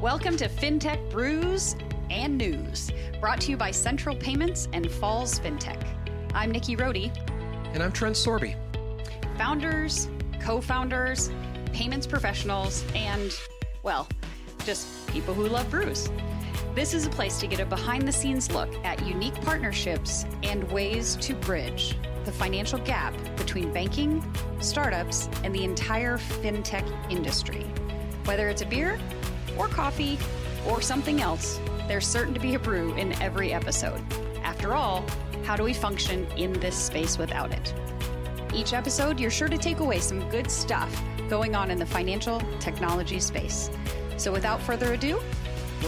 Welcome 0.00 0.38
to 0.38 0.48
FinTech 0.48 1.10
Brews 1.10 1.76
and 2.08 2.38
News, 2.38 2.90
brought 3.20 3.38
to 3.42 3.50
you 3.50 3.58
by 3.58 3.70
Central 3.70 4.16
Payments 4.16 4.66
and 4.72 4.90
Falls 4.90 5.38
FinTech. 5.38 5.86
I'm 6.32 6.50
Nikki 6.50 6.74
Rohde. 6.74 7.14
And 7.74 7.82
I'm 7.82 7.92
Trent 7.92 8.16
Sorby. 8.16 8.56
Founders, 9.36 10.08
co 10.40 10.62
founders, 10.62 11.30
payments 11.74 12.06
professionals, 12.06 12.82
and, 12.94 13.30
well, 13.82 14.08
just 14.64 15.06
people 15.08 15.34
who 15.34 15.46
love 15.46 15.68
brews. 15.68 16.08
This 16.74 16.94
is 16.94 17.06
a 17.06 17.10
place 17.10 17.38
to 17.40 17.46
get 17.46 17.60
a 17.60 17.66
behind 17.66 18.08
the 18.08 18.12
scenes 18.12 18.50
look 18.50 18.74
at 18.82 19.06
unique 19.06 19.38
partnerships 19.42 20.24
and 20.42 20.64
ways 20.72 21.14
to 21.16 21.34
bridge 21.34 21.98
the 22.24 22.32
financial 22.32 22.78
gap 22.78 23.14
between 23.36 23.70
banking, 23.70 24.24
startups, 24.60 25.28
and 25.44 25.54
the 25.54 25.62
entire 25.62 26.16
fintech 26.16 26.88
industry. 27.10 27.66
Whether 28.24 28.48
it's 28.48 28.62
a 28.62 28.66
beer, 28.66 28.98
or 29.60 29.68
coffee, 29.68 30.18
or 30.66 30.80
something 30.80 31.20
else, 31.20 31.60
there's 31.86 32.06
certain 32.06 32.32
to 32.32 32.40
be 32.40 32.54
a 32.54 32.58
brew 32.58 32.94
in 32.94 33.12
every 33.20 33.52
episode. 33.52 34.00
After 34.42 34.74
all, 34.74 35.04
how 35.44 35.54
do 35.54 35.62
we 35.62 35.74
function 35.74 36.26
in 36.32 36.52
this 36.54 36.76
space 36.76 37.18
without 37.18 37.52
it? 37.52 37.74
Each 38.54 38.72
episode, 38.72 39.20
you're 39.20 39.30
sure 39.30 39.48
to 39.48 39.58
take 39.58 39.80
away 39.80 40.00
some 40.00 40.28
good 40.30 40.50
stuff 40.50 40.90
going 41.28 41.54
on 41.54 41.70
in 41.70 41.78
the 41.78 41.86
financial 41.86 42.40
technology 42.58 43.20
space. 43.20 43.70
So 44.16 44.32
without 44.32 44.60
further 44.62 44.94
ado, 44.94 45.20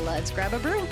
let's 0.05 0.31
grab 0.31 0.53
a 0.53 0.59
brew. 0.59 0.87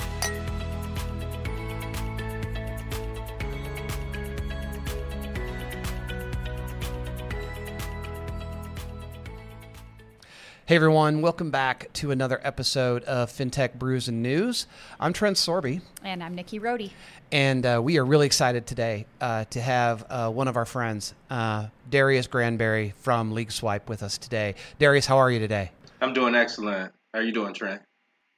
Hey 10.71 10.77
everyone, 10.77 11.21
welcome 11.21 11.51
back 11.51 11.93
to 11.95 12.13
another 12.13 12.41
episode 12.45 13.03
of 13.03 13.29
FinTech 13.29 13.75
Brews 13.75 14.07
and 14.07 14.23
News. 14.23 14.69
I'm 15.01 15.13
Trent 15.13 15.37
Sorby. 15.37 15.81
And 16.05 16.23
I'm 16.23 16.37
Nikki 16.37 16.61
Rohde. 16.61 16.93
And 17.33 17.67
uh, 17.67 17.81
we 17.83 17.99
are 17.99 18.05
really 18.05 18.27
excited 18.27 18.69
today 18.69 19.07
uh, 19.21 19.47
to 19.47 19.61
have 19.61 20.07
uh, 20.09 20.31
one 20.31 20.47
of 20.47 20.57
our 20.57 20.65
friends, 20.65 21.13
uh, 21.29 21.67
Darius 21.91 22.29
Granberry 22.29 22.95
from 23.01 23.33
League 23.33 23.51
Swipe, 23.51 23.89
with 23.89 24.05
us 24.05 24.17
today. 24.17 24.55
Darius, 24.79 25.07
how 25.07 25.17
are 25.17 25.29
you 25.29 25.41
today? 25.41 25.73
I'm 26.01 26.13
doing 26.13 26.37
excellent. 26.37 26.93
How 27.13 27.19
are 27.19 27.25
you 27.25 27.33
doing, 27.33 27.53
Trent? 27.53 27.83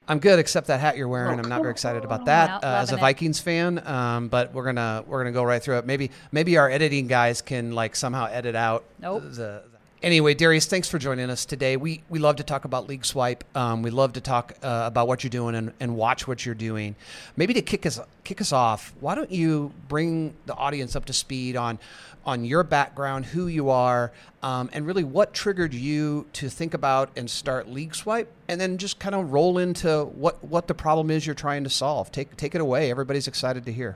I'm 0.07 0.17
good, 0.17 0.39
except 0.39 0.65
that 0.67 0.79
hat 0.79 0.97
you're 0.97 1.07
wearing. 1.07 1.39
Oh, 1.39 1.43
I'm 1.43 1.47
not 1.47 1.57
cool. 1.57 1.65
very 1.65 1.71
excited 1.73 2.03
about 2.03 2.25
that 2.25 2.63
uh, 2.63 2.67
as 2.67 2.89
a 2.89 2.93
loving 2.93 2.97
it. 2.97 3.01
Vikings 3.01 3.39
fan. 3.41 3.87
Um, 3.87 4.27
but 4.29 4.51
we're 4.55 4.65
gonna 4.65 5.03
we're 5.05 5.19
gonna 5.19 5.33
go 5.33 5.43
right 5.43 5.61
through 5.61 5.77
it. 5.77 5.85
Maybe 5.85 6.09
maybe 6.31 6.57
our 6.57 6.67
editing 6.67 7.05
guys 7.05 7.43
can 7.43 7.73
like 7.73 7.95
somehow 7.95 8.25
edit 8.25 8.55
out 8.55 8.85
Nope. 8.99 9.21
the. 9.21 9.71
Anyway, 10.03 10.33
Darius, 10.33 10.65
thanks 10.65 10.89
for 10.89 10.99
joining 10.99 11.29
us 11.29 11.45
today. 11.45 11.77
We 11.77 12.03
we 12.09 12.19
love 12.19 12.35
to 12.35 12.43
talk 12.43 12.65
about 12.65 12.89
League 12.89 13.05
Swipe. 13.05 13.45
Um, 13.55 13.81
we 13.81 13.89
love 13.89 14.11
to 14.13 14.21
talk 14.21 14.51
uh, 14.61 14.83
about 14.85 15.07
what 15.07 15.23
you're 15.23 15.29
doing 15.29 15.55
and, 15.55 15.71
and 15.79 15.95
watch 15.95 16.27
what 16.27 16.45
you're 16.45 16.53
doing. 16.53 16.97
Maybe 17.37 17.53
to 17.53 17.61
kick 17.61 17.85
us 17.85 18.01
kick 18.25 18.41
us 18.41 18.51
off, 18.51 18.93
why 18.99 19.15
don't 19.15 19.31
you 19.31 19.71
bring 19.87 20.33
the 20.45 20.55
audience 20.55 20.97
up 20.97 21.05
to 21.05 21.13
speed 21.13 21.55
on 21.55 21.79
on 22.25 22.43
your 22.43 22.63
background, 22.63 23.27
who 23.27 23.47
you 23.47 23.69
are, 23.69 24.11
um, 24.41 24.69
and 24.73 24.85
really 24.85 25.05
what 25.05 25.33
triggered 25.33 25.73
you 25.73 26.25
to 26.33 26.49
think 26.49 26.73
about 26.73 27.09
and 27.15 27.29
start 27.29 27.69
League 27.69 27.95
Swipe, 27.95 28.29
and 28.49 28.59
then 28.59 28.77
just 28.77 28.99
kind 28.99 29.15
of 29.15 29.31
roll 29.31 29.57
into 29.57 30.03
what 30.03 30.43
what 30.43 30.67
the 30.67 30.73
problem 30.73 31.11
is 31.11 31.25
you're 31.25 31.33
trying 31.33 31.63
to 31.63 31.69
solve. 31.69 32.11
Take 32.11 32.35
take 32.35 32.55
it 32.55 32.59
away. 32.59 32.91
Everybody's 32.91 33.29
excited 33.29 33.65
to 33.67 33.71
hear. 33.71 33.95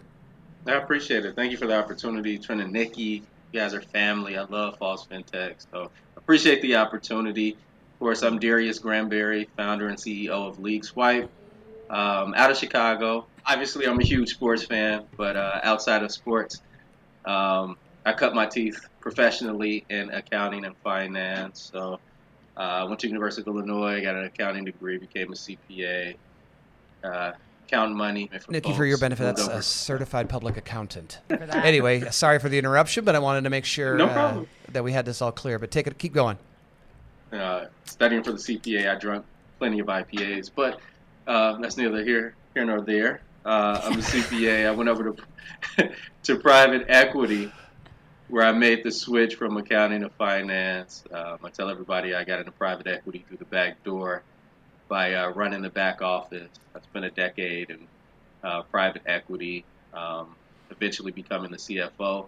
I 0.67 0.75
appreciate 0.75 1.25
it. 1.25 1.35
Thank 1.35 1.51
you 1.51 1.57
for 1.57 1.67
the 1.67 1.77
opportunity, 1.77 2.37
Trent 2.37 2.61
and 2.61 2.71
Nikki. 2.71 3.23
You 3.51 3.61
guys 3.61 3.73
are 3.73 3.81
family. 3.81 4.37
I 4.37 4.43
love 4.43 4.77
Falls 4.77 5.07
FinTech, 5.07 5.65
so 5.71 5.89
appreciate 6.17 6.61
the 6.61 6.75
opportunity. 6.75 7.51
Of 7.51 7.99
course, 7.99 8.21
I'm 8.21 8.39
Darius 8.39 8.77
Granberry, 8.77 9.47
founder 9.55 9.87
and 9.87 9.97
CEO 9.97 10.29
of 10.29 10.59
League 10.59 10.83
Swipe, 10.83 11.29
um, 11.89 12.33
out 12.35 12.51
of 12.51 12.57
Chicago. 12.57 13.25
Obviously, 13.45 13.87
I'm 13.87 13.99
a 13.99 14.03
huge 14.03 14.31
sports 14.31 14.65
fan, 14.65 15.05
but 15.15 15.37
uh, 15.37 15.61
outside 15.63 16.03
of 16.03 16.11
sports, 16.11 16.61
um, 17.25 17.77
I 18.05 18.11
cut 18.11 18.35
my 18.35 18.45
teeth 18.45 18.85
professionally 18.99 19.85
in 19.89 20.09
accounting 20.09 20.65
and 20.65 20.75
finance. 20.83 21.71
So, 21.73 21.99
uh, 22.57 22.59
I 22.59 22.83
went 22.83 22.99
to 23.01 23.07
University 23.07 23.49
of 23.49 23.55
Illinois, 23.55 24.01
got 24.01 24.15
an 24.15 24.25
accounting 24.25 24.65
degree, 24.65 24.97
became 24.97 25.31
a 25.31 25.35
CPA, 25.35 26.15
uh, 27.03 27.31
counting 27.67 27.95
money. 27.97 28.29
for 28.41 28.51
Nikki, 28.51 28.73
for 28.73 28.85
your 28.85 28.97
benefit, 28.97 29.23
that's 29.23 29.47
over. 29.47 29.57
a 29.57 29.61
certified 29.61 30.29
public 30.29 30.57
accountant. 30.57 31.19
Anyway, 31.29 32.01
sorry 32.11 32.39
for 32.39 32.49
the 32.49 32.57
interruption, 32.57 33.03
but 33.05 33.15
I 33.15 33.19
wanted 33.19 33.43
to 33.43 33.49
make 33.49 33.65
sure 33.65 33.97
No 33.97 34.05
uh, 34.05 34.43
that 34.71 34.83
we 34.83 34.91
had 34.91 35.05
this 35.05 35.21
all 35.21 35.31
clear. 35.31 35.59
But 35.59 35.71
take 35.71 35.87
it, 35.87 35.97
keep 35.97 36.13
going. 36.13 36.37
uh, 37.31 37.65
studying 37.85 38.23
for 38.23 38.31
the 38.31 38.37
CPA, 38.37 38.89
I 38.89 38.95
drank 38.99 39.25
plenty 39.59 39.79
of 39.79 39.87
IPAs, 39.87 40.49
but 40.55 40.79
uh, 41.27 41.57
that's 41.57 41.77
neither 41.77 42.03
here 42.03 42.35
here 42.53 42.65
nor 42.65 42.81
there. 42.81 43.21
Uh, 43.45 43.79
I'm 43.83 43.93
a 43.93 44.01
CPA. 44.01 44.67
I 44.67 44.71
went 44.71 44.89
over 44.89 45.13
to 45.13 45.89
to 46.23 46.35
private 46.39 46.85
equity, 46.89 47.51
where 48.29 48.45
I 48.45 48.51
made 48.51 48.83
the 48.83 48.91
switch 48.91 49.35
from 49.35 49.57
accounting 49.57 50.01
to 50.01 50.09
finance. 50.09 51.03
Um, 51.13 51.39
I 51.43 51.49
tell 51.49 51.69
everybody 51.69 52.13
I 52.13 52.23
got 52.23 52.39
into 52.39 52.51
private 52.51 52.87
equity 52.87 53.25
through 53.27 53.37
the 53.37 53.45
back 53.45 53.83
door 53.83 54.23
by 54.87 55.13
uh, 55.13 55.29
running 55.29 55.61
the 55.61 55.69
back 55.69 56.01
office. 56.01 56.49
I 56.75 56.79
spent 56.81 57.05
a 57.05 57.11
decade 57.11 57.69
in 57.69 57.79
uh, 58.43 58.63
private 58.63 59.01
equity, 59.05 59.65
um, 59.93 60.35
eventually 60.69 61.11
becoming 61.11 61.51
the 61.51 61.57
CFO 61.57 62.27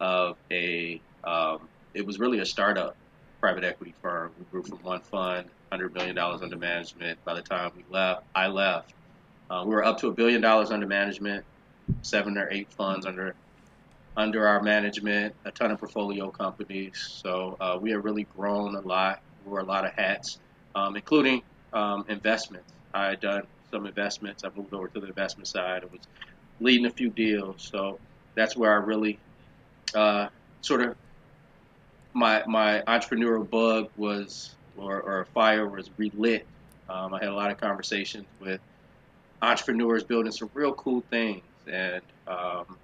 of 0.00 0.36
a. 0.50 1.00
Um, 1.24 1.68
it 1.94 2.04
was 2.04 2.18
really 2.18 2.40
a 2.40 2.46
startup 2.46 2.96
private 3.40 3.64
equity 3.64 3.94
firm. 4.02 4.32
We 4.38 4.44
grew 4.50 4.62
from 4.62 4.78
one 4.78 5.00
fund, 5.00 5.48
$100 5.72 5.94
million 5.94 6.16
under 6.18 6.56
management. 6.56 7.22
By 7.24 7.34
the 7.34 7.42
time 7.42 7.72
we 7.76 7.84
left, 7.90 8.24
I 8.34 8.48
left. 8.48 8.92
Uh, 9.48 9.62
we 9.66 9.74
were 9.74 9.84
up 9.84 9.98
to 10.00 10.08
a 10.08 10.12
billion 10.12 10.40
dollars 10.40 10.70
under 10.70 10.86
management, 10.86 11.44
seven 12.02 12.36
or 12.36 12.48
eight 12.50 12.70
funds 12.72 13.06
under 13.06 13.34
under 14.16 14.46
our 14.48 14.62
management, 14.62 15.34
a 15.44 15.50
ton 15.50 15.70
of 15.70 15.78
portfolio 15.78 16.30
companies. 16.30 17.20
So 17.22 17.56
uh, 17.60 17.78
we 17.80 17.90
have 17.90 18.04
really 18.04 18.26
grown 18.36 18.74
a 18.74 18.80
lot. 18.80 19.20
We 19.44 19.56
a 19.58 19.62
lot 19.62 19.84
of 19.84 19.92
hats, 19.92 20.38
um, 20.74 20.96
including 20.96 21.42
um, 21.76 22.06
investments. 22.08 22.72
I 22.94 23.10
had 23.10 23.20
done 23.20 23.42
some 23.70 23.86
investments. 23.86 24.44
I 24.44 24.50
moved 24.56 24.72
over 24.72 24.88
to 24.88 25.00
the 25.00 25.08
investment 25.08 25.46
side. 25.46 25.82
I 25.82 25.86
was 25.86 26.00
leading 26.58 26.86
a 26.86 26.90
few 26.90 27.10
deals. 27.10 27.68
So 27.70 27.98
that's 28.34 28.56
where 28.56 28.72
I 28.72 28.76
really 28.76 29.18
uh, 29.94 30.28
sort 30.62 30.80
of 30.80 30.96
my 32.14 32.42
my 32.46 32.82
entrepreneurial 32.88 33.48
bug 33.48 33.90
was 33.96 34.54
or, 34.78 35.00
or 35.00 35.26
fire 35.34 35.68
was 35.68 35.90
relit. 35.98 36.46
Um, 36.88 37.12
I 37.12 37.18
had 37.18 37.28
a 37.28 37.34
lot 37.34 37.50
of 37.50 37.58
conversations 37.58 38.26
with 38.40 38.60
entrepreneurs 39.42 40.02
building 40.02 40.32
some 40.32 40.48
real 40.54 40.72
cool 40.72 41.02
things, 41.10 41.42
and 41.70 42.02
um, 42.26 42.78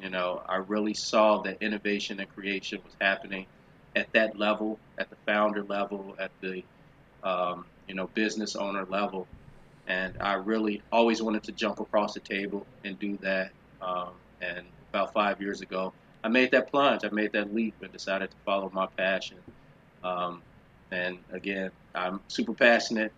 you 0.00 0.08
know 0.08 0.42
I 0.48 0.56
really 0.56 0.94
saw 0.94 1.42
that 1.42 1.58
innovation 1.60 2.18
and 2.18 2.28
creation 2.34 2.80
was 2.82 2.94
happening 2.98 3.44
at 3.94 4.10
that 4.14 4.38
level, 4.38 4.78
at 4.96 5.10
the 5.10 5.16
founder 5.26 5.64
level, 5.64 6.16
at 6.18 6.30
the 6.40 6.64
um, 7.22 7.66
you 7.92 7.96
know 7.96 8.08
business 8.14 8.56
owner 8.56 8.86
level, 8.86 9.26
and 9.86 10.14
I 10.18 10.34
really 10.34 10.80
always 10.90 11.20
wanted 11.20 11.42
to 11.44 11.52
jump 11.52 11.78
across 11.78 12.14
the 12.14 12.20
table 12.20 12.66
and 12.84 12.98
do 12.98 13.18
that. 13.18 13.50
Um, 13.82 14.12
and 14.40 14.64
about 14.94 15.12
five 15.12 15.42
years 15.42 15.60
ago, 15.60 15.92
I 16.24 16.28
made 16.28 16.52
that 16.52 16.70
plunge. 16.70 17.02
I 17.04 17.10
made 17.10 17.32
that 17.32 17.52
leap 17.54 17.74
and 17.82 17.92
decided 17.92 18.30
to 18.30 18.36
follow 18.46 18.70
my 18.72 18.86
passion. 18.96 19.36
Um, 20.02 20.40
and 20.90 21.18
again, 21.32 21.70
I'm 21.94 22.20
super 22.28 22.54
passionate 22.54 23.12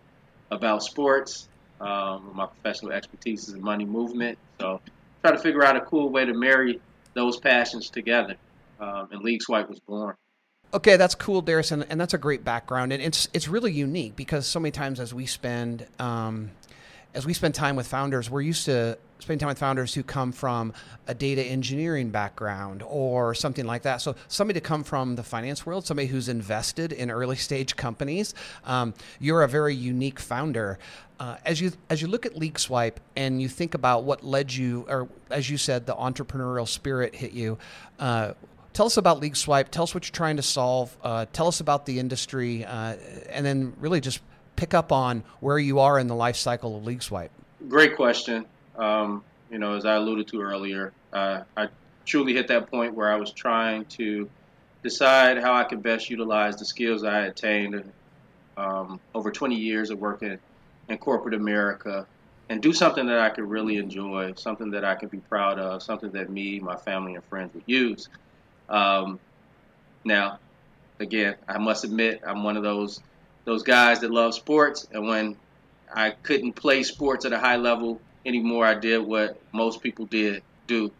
about 0.51 0.83
sports. 0.83 1.47
Um, 1.79 2.31
my 2.35 2.47
professional 2.47 2.91
expertise 2.91 3.47
is 3.47 3.53
in 3.53 3.61
money 3.61 3.85
movement. 3.85 4.37
So 4.59 4.81
try 5.23 5.31
to 5.31 5.41
figure 5.41 5.63
out 5.63 5.77
a 5.77 5.81
cool 5.81 6.09
way 6.09 6.25
to 6.25 6.33
marry 6.33 6.81
those 7.13 7.37
passions 7.37 7.89
together. 7.89 8.35
Um, 8.77 9.07
and 9.11 9.21
League 9.21 9.41
Swipe 9.41 9.69
was 9.69 9.79
born. 9.79 10.15
Okay, 10.75 10.97
that's 10.97 11.15
cool, 11.15 11.41
Darius, 11.41 11.71
and, 11.71 11.85
and 11.89 12.01
that's 12.01 12.13
a 12.13 12.17
great 12.17 12.43
background, 12.43 12.91
and 12.91 13.01
it's 13.01 13.29
it's 13.31 13.47
really 13.47 13.71
unique 13.71 14.17
because 14.17 14.45
so 14.45 14.59
many 14.59 14.71
times 14.71 14.99
as 14.99 15.13
we 15.13 15.25
spend 15.25 15.87
um, 15.99 16.51
as 17.13 17.25
we 17.25 17.33
spend 17.33 17.55
time 17.55 17.77
with 17.77 17.87
founders, 17.87 18.29
we're 18.29 18.41
used 18.41 18.65
to 18.65 18.97
spending 19.19 19.39
time 19.39 19.47
with 19.47 19.57
founders 19.57 19.93
who 19.93 20.03
come 20.03 20.33
from 20.33 20.73
a 21.07 21.13
data 21.13 21.41
engineering 21.41 22.09
background 22.09 22.83
or 22.85 23.33
something 23.33 23.65
like 23.65 23.83
that. 23.83 24.01
So 24.01 24.15
somebody 24.27 24.59
to 24.59 24.63
come 24.65 24.83
from 24.83 25.15
the 25.15 25.23
finance 25.23 25.65
world, 25.65 25.85
somebody 25.85 26.09
who's 26.09 26.27
invested 26.27 26.91
in 26.91 27.09
early 27.09 27.37
stage 27.37 27.77
companies. 27.77 28.33
Um, 28.65 28.93
you're 29.17 29.43
a 29.43 29.47
very 29.47 29.73
unique 29.73 30.19
founder. 30.19 30.77
Uh, 31.21 31.37
as 31.45 31.61
you 31.61 31.71
as 31.89 32.01
you 32.01 32.09
look 32.09 32.25
at 32.25 32.35
League 32.35 32.59
Swipe 32.59 32.99
and 33.15 33.41
you 33.41 33.47
think 33.47 33.75
about 33.75 34.03
what 34.03 34.25
led 34.25 34.53
you, 34.53 34.85
or 34.89 35.07
as 35.31 35.49
you 35.49 35.55
said, 35.55 35.85
the 35.85 35.95
entrepreneurial 35.95 36.67
spirit 36.67 37.15
hit 37.15 37.31
you. 37.31 37.57
Uh, 37.97 38.33
Tell 38.75 38.87
us 38.87 38.97
about 38.97 39.21
League 39.21 39.37
Swipe. 39.37 39.71
Tell 39.71 39.83
us 39.83 39.93
what 39.95 40.05
you're 40.05 40.11
trying 40.11 40.35
to 40.35 40.43
solve. 40.43 40.97
Uh, 41.01 41.27
tell 41.31 41.47
us 41.47 41.61
about 41.61 41.85
the 41.85 41.97
industry, 41.97 42.65
uh, 42.65 42.97
and 43.29 43.45
then 43.45 43.73
really 43.79 44.01
just 44.01 44.19
pick 44.57 44.73
up 44.73 44.91
on 44.91 45.23
where 45.39 45.57
you 45.57 45.79
are 45.79 45.97
in 45.97 46.07
the 46.07 46.13
life 46.13 46.35
cycle 46.35 46.75
of 46.75 46.83
League 46.83 47.01
Swipe. 47.01 47.31
Great 47.69 47.95
question. 47.95 48.45
Um, 48.77 49.23
you 49.49 49.59
know, 49.59 49.77
as 49.77 49.85
I 49.85 49.95
alluded 49.95 50.27
to 50.27 50.41
earlier, 50.41 50.91
uh, 51.13 51.43
I 51.55 51.69
truly 52.05 52.33
hit 52.33 52.49
that 52.49 52.69
point 52.69 52.93
where 52.93 53.09
I 53.09 53.15
was 53.15 53.31
trying 53.31 53.85
to 53.85 54.29
decide 54.83 55.37
how 55.37 55.53
I 55.53 55.63
could 55.63 55.81
best 55.81 56.09
utilize 56.09 56.57
the 56.57 56.65
skills 56.65 57.05
I 57.05 57.19
had 57.19 57.29
attained 57.29 57.81
um, 58.57 58.99
over 59.13 59.31
20 59.31 59.55
years 59.55 59.89
of 59.89 59.99
working 59.99 60.37
in 60.89 60.97
corporate 60.97 61.33
America 61.33 62.05
and 62.49 62.61
do 62.61 62.73
something 62.73 63.05
that 63.05 63.19
I 63.19 63.29
could 63.29 63.45
really 63.45 63.77
enjoy, 63.77 64.33
something 64.35 64.69
that 64.71 64.83
I 64.83 64.95
could 64.95 65.11
be 65.11 65.19
proud 65.19 65.59
of, 65.59 65.81
something 65.81 66.11
that 66.11 66.29
me, 66.29 66.59
my 66.59 66.75
family, 66.75 67.15
and 67.15 67.23
friends 67.23 67.53
would 67.53 67.63
use. 67.67 68.09
Um, 68.69 69.19
now, 70.03 70.39
again, 70.99 71.35
I 71.47 71.57
must 71.57 71.83
admit, 71.83 72.21
I'm 72.25 72.43
one 72.43 72.57
of 72.57 72.63
those 72.63 73.01
those 73.45 73.61
guys 73.61 73.99
that 73.99 74.09
love 74.09 74.33
sports, 74.33 74.87
and 74.91 75.07
when 75.07 75.37
I 75.93 76.11
couldn't 76.11 76.53
play 76.53 76.81
sports 76.83 77.25
at 77.25 77.33
a 77.33 77.39
high 77.39 77.57
level 77.57 78.01
anymore, 78.25 78.65
I 78.65 78.73
did 78.73 78.99
what 78.99 79.39
most 79.51 79.83
people 79.83 80.05
did 80.07 80.41
do, 80.65 80.91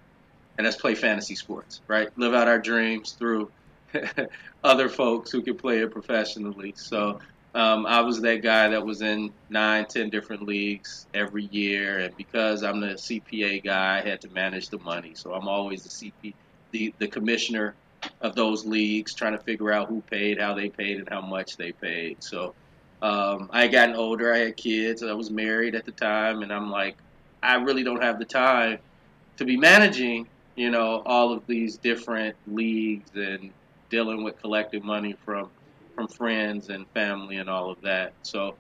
and 0.58 0.66
that's 0.66 0.76
play 0.76 0.94
fantasy 0.94 1.36
sports, 1.36 1.82
right? 1.88 2.10
Live 2.18 2.34
out 2.36 2.48
our 2.48 2.60
dreams 2.60 3.14
through 3.14 3.50
other 4.64 4.90
folks 4.90 5.32
who 5.32 5.42
can 5.42 5.58
play 5.58 5.80
it 5.80 5.92
professionally. 5.92 6.74
So 6.78 7.20
um, 7.56 7.86
I 7.86 8.02
was 8.02 8.22
that 8.22 8.44
guy 8.44 8.68
that 8.70 8.86
was 8.86 9.02
in 9.02 9.32
nine, 9.50 9.86
ten 9.86 10.10
different 10.10 10.44
leagues 10.44 11.08
every 11.14 11.46
year, 11.46 12.00
and 12.00 12.16
because 12.18 12.64
I'm 12.64 12.80
the 12.80 12.96
CPA 12.96 13.64
guy, 13.64 13.98
I 13.98 14.08
had 14.08 14.22
to 14.22 14.30
manage 14.30 14.70
the 14.70 14.80
money. 14.80 15.14
So 15.16 15.34
I'm 15.34 15.48
always 15.48 15.84
the 15.84 15.90
CP, 15.90 16.34
the 16.72 16.94
the 17.00 17.08
commissioner 17.08 17.76
of 18.22 18.36
those 18.36 18.66
leagues, 18.66 19.14
trying 19.14 19.34
to 19.34 19.44
figure 19.44 19.72
out 19.72 19.88
who 19.88 20.02
paid, 20.02 20.40
how 20.40 20.54
they 20.54 20.70
paid, 20.70 21.00
and 21.00 21.10
how 21.10 21.22
much 21.22 21.58
they 21.58 21.72
paid. 21.72 22.24
So 22.24 22.54
um, 23.02 23.50
I 23.52 23.64
had 23.64 23.72
gotten 23.72 23.96
older, 23.96 24.34
I 24.34 24.40
had 24.40 24.58
kids, 24.58 25.04
I 25.04 25.14
was 25.14 25.30
married 25.30 25.76
at 25.76 25.86
the 25.86 25.92
time, 25.92 26.42
and 26.42 26.52
I'm 26.52 26.70
like, 26.70 26.98
I 27.44 27.56
really 27.56 27.84
don't 27.84 28.02
have 28.02 28.20
the 28.20 28.26
time 28.26 28.80
to 29.38 29.46
be 29.46 29.58
managing, 29.58 30.28
you 30.56 30.70
know, 30.72 31.04
all 31.06 31.32
of 31.34 31.46
these 31.48 31.78
different 31.78 32.36
leagues 32.48 33.12
and 33.16 33.52
dealing 33.90 34.24
with 34.24 34.40
collecting 34.42 34.86
money 34.86 35.16
from 35.26 35.50
from 35.94 36.08
friends 36.10 36.70
and 36.70 36.86
family 36.90 37.38
and 37.38 37.50
all 37.50 37.72
of 37.72 37.80
that. 37.82 38.14
So 38.24 38.56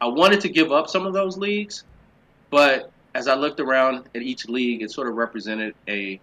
I 0.00 0.06
wanted 0.06 0.40
to 0.42 0.48
give 0.48 0.70
up 0.70 0.88
some 0.88 1.06
of 1.06 1.12
those 1.12 1.36
leagues, 1.36 1.84
but 2.50 2.92
as 3.14 3.26
I 3.26 3.34
looked 3.34 3.58
around 3.58 4.08
at 4.14 4.22
each 4.22 4.48
league, 4.48 4.82
it 4.82 4.92
sort 4.92 5.08
of 5.08 5.16
represented 5.16 5.74
a 5.88 6.20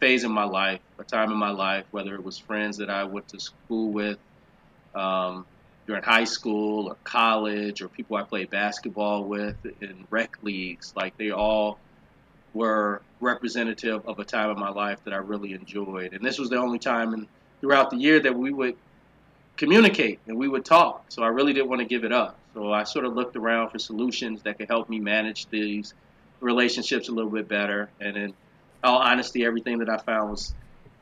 phase 0.00 0.24
in 0.24 0.32
my 0.32 0.44
life, 0.44 0.80
a 0.98 1.04
time 1.04 1.30
in 1.30 1.38
my 1.38 1.50
life, 1.50 1.84
whether 1.90 2.14
it 2.14 2.24
was 2.24 2.38
friends 2.38 2.78
that 2.78 2.90
I 2.90 3.04
went 3.04 3.28
to 3.28 3.40
school 3.40 3.90
with 3.90 4.18
um, 4.94 5.46
during 5.86 6.02
high 6.02 6.24
school 6.24 6.88
or 6.88 6.96
college, 7.04 7.82
or 7.82 7.88
people 7.88 8.16
I 8.16 8.22
played 8.22 8.50
basketball 8.50 9.24
with 9.24 9.56
in 9.80 10.06
rec 10.10 10.38
leagues. 10.42 10.92
Like 10.96 11.16
they 11.16 11.30
all 11.30 11.78
were 12.54 13.02
representative 13.20 14.06
of 14.06 14.18
a 14.18 14.24
time 14.24 14.50
in 14.50 14.58
my 14.58 14.70
life 14.70 14.98
that 15.04 15.14
I 15.14 15.18
really 15.18 15.52
enjoyed. 15.52 16.12
And 16.12 16.24
this 16.24 16.38
was 16.38 16.50
the 16.50 16.56
only 16.56 16.78
time 16.78 17.14
in, 17.14 17.28
throughout 17.60 17.90
the 17.90 17.96
year 17.96 18.20
that 18.20 18.34
we 18.34 18.52
would 18.52 18.76
communicate 19.56 20.20
and 20.26 20.36
we 20.36 20.48
would 20.48 20.64
talk. 20.64 21.06
So 21.08 21.22
I 21.22 21.28
really 21.28 21.52
didn't 21.52 21.68
want 21.68 21.80
to 21.80 21.86
give 21.86 22.04
it 22.04 22.12
up. 22.12 22.38
So 22.54 22.72
I 22.72 22.84
sort 22.84 23.04
of 23.04 23.14
looked 23.14 23.36
around 23.36 23.70
for 23.70 23.78
solutions 23.78 24.42
that 24.42 24.58
could 24.58 24.68
help 24.68 24.88
me 24.88 25.00
manage 25.00 25.46
these 25.48 25.94
relationships 26.40 27.08
a 27.08 27.12
little 27.12 27.30
bit 27.30 27.48
better. 27.48 27.90
And 28.00 28.16
in 28.16 28.34
all 28.82 28.98
honesty, 28.98 29.44
everything 29.44 29.78
that 29.78 29.88
I 29.88 29.98
found 29.98 30.30
was 30.30 30.54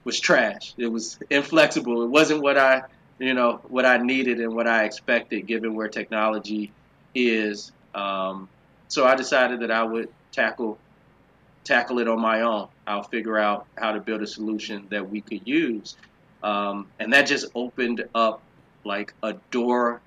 was 0.05 0.21
trash. 0.21 0.73
It 0.79 0.87
was 0.87 1.19
inflexible. 1.31 2.05
It 2.05 2.11
wasn't 2.11 2.41
what 2.41 2.57
I, 2.57 2.85
you 3.19 3.35
know, 3.35 3.61
what 3.69 3.85
I 3.85 3.97
needed 3.97 4.41
and 4.41 4.55
what 4.55 4.69
I 4.69 4.85
expected 4.85 5.47
given 5.47 5.75
where 5.75 5.89
technology 5.89 6.71
is. 7.15 7.73
Um, 7.95 8.49
so 8.89 9.05
I 9.05 9.17
decided 9.17 9.61
that 9.61 9.71
I 9.71 9.83
would 9.83 10.09
tackle 10.33 10.79
tackle 11.65 11.99
it 11.99 12.07
on 12.07 12.21
my 12.21 12.43
own. 12.43 12.69
I'll 12.87 13.03
figure 13.03 13.37
out 13.37 13.67
how 13.77 13.93
to 13.93 14.01
build 14.01 14.23
a 14.23 14.27
solution 14.27 14.87
that 14.91 15.11
we 15.11 15.21
could 15.21 15.47
use. 15.47 15.97
Um, 16.43 16.87
and 17.01 17.13
that 17.13 17.27
just 17.27 17.47
opened 17.57 18.05
up 18.15 18.41
like 18.85 19.13
a 19.25 19.35
door 19.51 20.01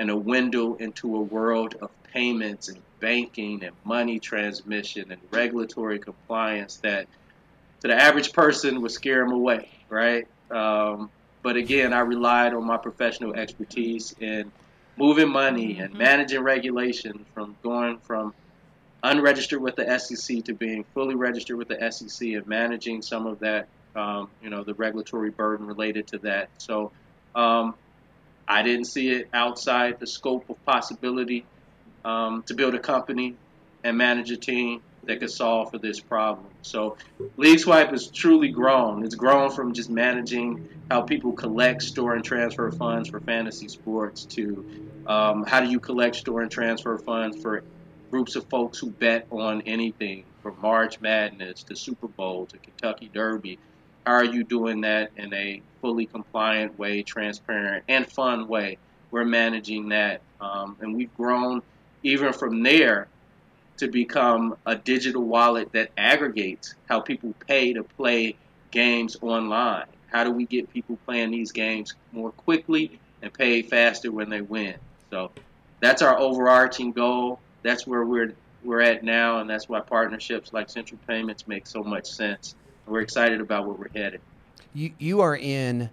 and 0.00 0.10
a 0.10 0.16
window 0.16 0.74
into 0.76 1.14
a 1.14 1.20
world 1.20 1.76
of 1.82 1.90
payments 2.02 2.68
and 2.68 2.78
banking 3.00 3.62
and 3.62 3.76
money 3.84 4.18
transmission 4.18 5.12
and 5.12 5.20
regulatory 5.30 5.98
compliance 5.98 6.76
that 6.76 7.06
to 7.82 7.88
the 7.88 7.94
average 7.94 8.32
person 8.32 8.80
would 8.80 8.90
scare 8.90 9.22
them 9.22 9.32
away, 9.32 9.70
right? 9.90 10.26
Um, 10.50 11.10
but 11.42 11.56
again, 11.56 11.92
I 11.92 12.00
relied 12.00 12.54
on 12.54 12.64
my 12.64 12.78
professional 12.78 13.34
expertise 13.34 14.14
in 14.20 14.50
moving 14.96 15.28
money 15.28 15.78
and 15.78 15.90
mm-hmm. 15.90 15.98
managing 15.98 16.40
regulation 16.40 17.24
from 17.34 17.56
going 17.62 17.98
from 17.98 18.34
unregistered 19.02 19.60
with 19.60 19.76
the 19.76 19.98
SEC 19.98 20.44
to 20.44 20.54
being 20.54 20.84
fully 20.94 21.14
registered 21.14 21.58
with 21.58 21.68
the 21.68 21.90
SEC 21.92 22.28
and 22.28 22.46
managing 22.46 23.02
some 23.02 23.26
of 23.26 23.38
that, 23.40 23.68
um, 23.94 24.30
you 24.42 24.48
know, 24.48 24.64
the 24.64 24.74
regulatory 24.74 25.30
burden 25.30 25.66
related 25.66 26.06
to 26.06 26.18
that. 26.18 26.48
So 26.58 26.90
um, 27.34 27.74
I 28.50 28.62
didn't 28.62 28.86
see 28.86 29.10
it 29.10 29.28
outside 29.32 30.00
the 30.00 30.08
scope 30.08 30.50
of 30.50 30.62
possibility 30.66 31.46
um, 32.04 32.42
to 32.46 32.54
build 32.54 32.74
a 32.74 32.80
company 32.80 33.36
and 33.84 33.96
manage 33.96 34.32
a 34.32 34.36
team 34.36 34.82
that 35.04 35.20
could 35.20 35.30
solve 35.30 35.70
for 35.70 35.78
this 35.78 36.00
problem. 36.00 36.48
So 36.62 36.96
League 37.36 37.60
Swipe 37.60 37.90
has 37.90 38.08
truly 38.08 38.48
grown. 38.48 39.04
It's 39.04 39.14
grown 39.14 39.52
from 39.52 39.72
just 39.72 39.88
managing 39.88 40.68
how 40.90 41.02
people 41.02 41.32
collect, 41.32 41.82
store, 41.82 42.14
and 42.14 42.24
transfer 42.24 42.70
funds 42.72 43.08
for 43.08 43.20
fantasy 43.20 43.68
sports 43.68 44.24
to 44.26 44.66
um, 45.06 45.44
how 45.46 45.60
do 45.60 45.70
you 45.70 45.78
collect, 45.78 46.16
store, 46.16 46.42
and 46.42 46.50
transfer 46.50 46.98
funds 46.98 47.40
for 47.40 47.62
groups 48.10 48.34
of 48.34 48.44
folks 48.48 48.78
who 48.78 48.90
bet 48.90 49.28
on 49.30 49.62
anything 49.62 50.24
from 50.42 50.56
March 50.60 51.00
Madness 51.00 51.62
to 51.62 51.76
Super 51.76 52.08
Bowl 52.08 52.46
to 52.46 52.58
Kentucky 52.58 53.10
Derby. 53.14 53.60
Are 54.06 54.24
you 54.24 54.44
doing 54.44 54.82
that 54.82 55.10
in 55.16 55.32
a 55.34 55.62
fully 55.80 56.06
compliant 56.06 56.78
way, 56.78 57.02
transparent 57.02 57.84
and 57.88 58.10
fun 58.10 58.48
way? 58.48 58.78
We're 59.10 59.24
managing 59.24 59.88
that, 59.90 60.22
um, 60.40 60.76
and 60.80 60.94
we've 60.94 61.14
grown 61.16 61.62
even 62.02 62.32
from 62.32 62.62
there 62.62 63.08
to 63.78 63.88
become 63.88 64.56
a 64.66 64.76
digital 64.76 65.22
wallet 65.22 65.72
that 65.72 65.90
aggregates 65.96 66.74
how 66.88 67.00
people 67.00 67.34
pay 67.46 67.72
to 67.72 67.82
play 67.82 68.36
games 68.70 69.16
online. 69.22 69.86
How 70.08 70.24
do 70.24 70.30
we 70.30 70.44
get 70.44 70.72
people 70.72 70.98
playing 71.06 71.30
these 71.30 71.52
games 71.52 71.94
more 72.12 72.30
quickly 72.32 72.98
and 73.22 73.32
pay 73.32 73.62
faster 73.62 74.10
when 74.12 74.28
they 74.28 74.40
win? 74.40 74.74
So 75.10 75.30
that's 75.80 76.02
our 76.02 76.18
overarching 76.18 76.92
goal. 76.92 77.40
That's 77.62 77.86
where 77.86 78.04
we're 78.04 78.34
we're 78.62 78.82
at 78.82 79.02
now, 79.02 79.38
and 79.38 79.48
that's 79.48 79.68
why 79.68 79.80
partnerships 79.80 80.52
like 80.52 80.68
Central 80.68 81.00
Payments 81.06 81.48
make 81.48 81.66
so 81.66 81.82
much 81.82 82.06
sense. 82.06 82.54
We're 82.90 83.02
excited 83.02 83.40
about 83.40 83.66
where 83.66 83.74
we're 83.74 84.02
headed. 84.02 84.20
You 84.74 84.90
you 84.98 85.20
are 85.20 85.36
in 85.36 85.90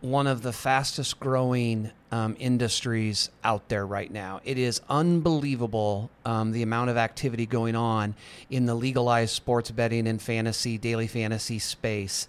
one 0.00 0.28
of 0.28 0.42
the 0.42 0.52
fastest 0.52 1.18
growing 1.18 1.90
um, 2.12 2.36
industries 2.38 3.30
out 3.44 3.68
there 3.68 3.84
right 3.84 4.10
now. 4.10 4.40
It 4.44 4.56
is 4.56 4.80
unbelievable 4.88 6.08
um, 6.24 6.52
the 6.52 6.62
amount 6.62 6.88
of 6.88 6.96
activity 6.96 7.46
going 7.46 7.74
on 7.74 8.14
in 8.48 8.64
the 8.64 8.74
legalized 8.74 9.34
sports 9.34 9.70
betting 9.70 10.06
and 10.06 10.22
fantasy, 10.22 10.78
daily 10.78 11.06
fantasy 11.06 11.58
space. 11.58 12.28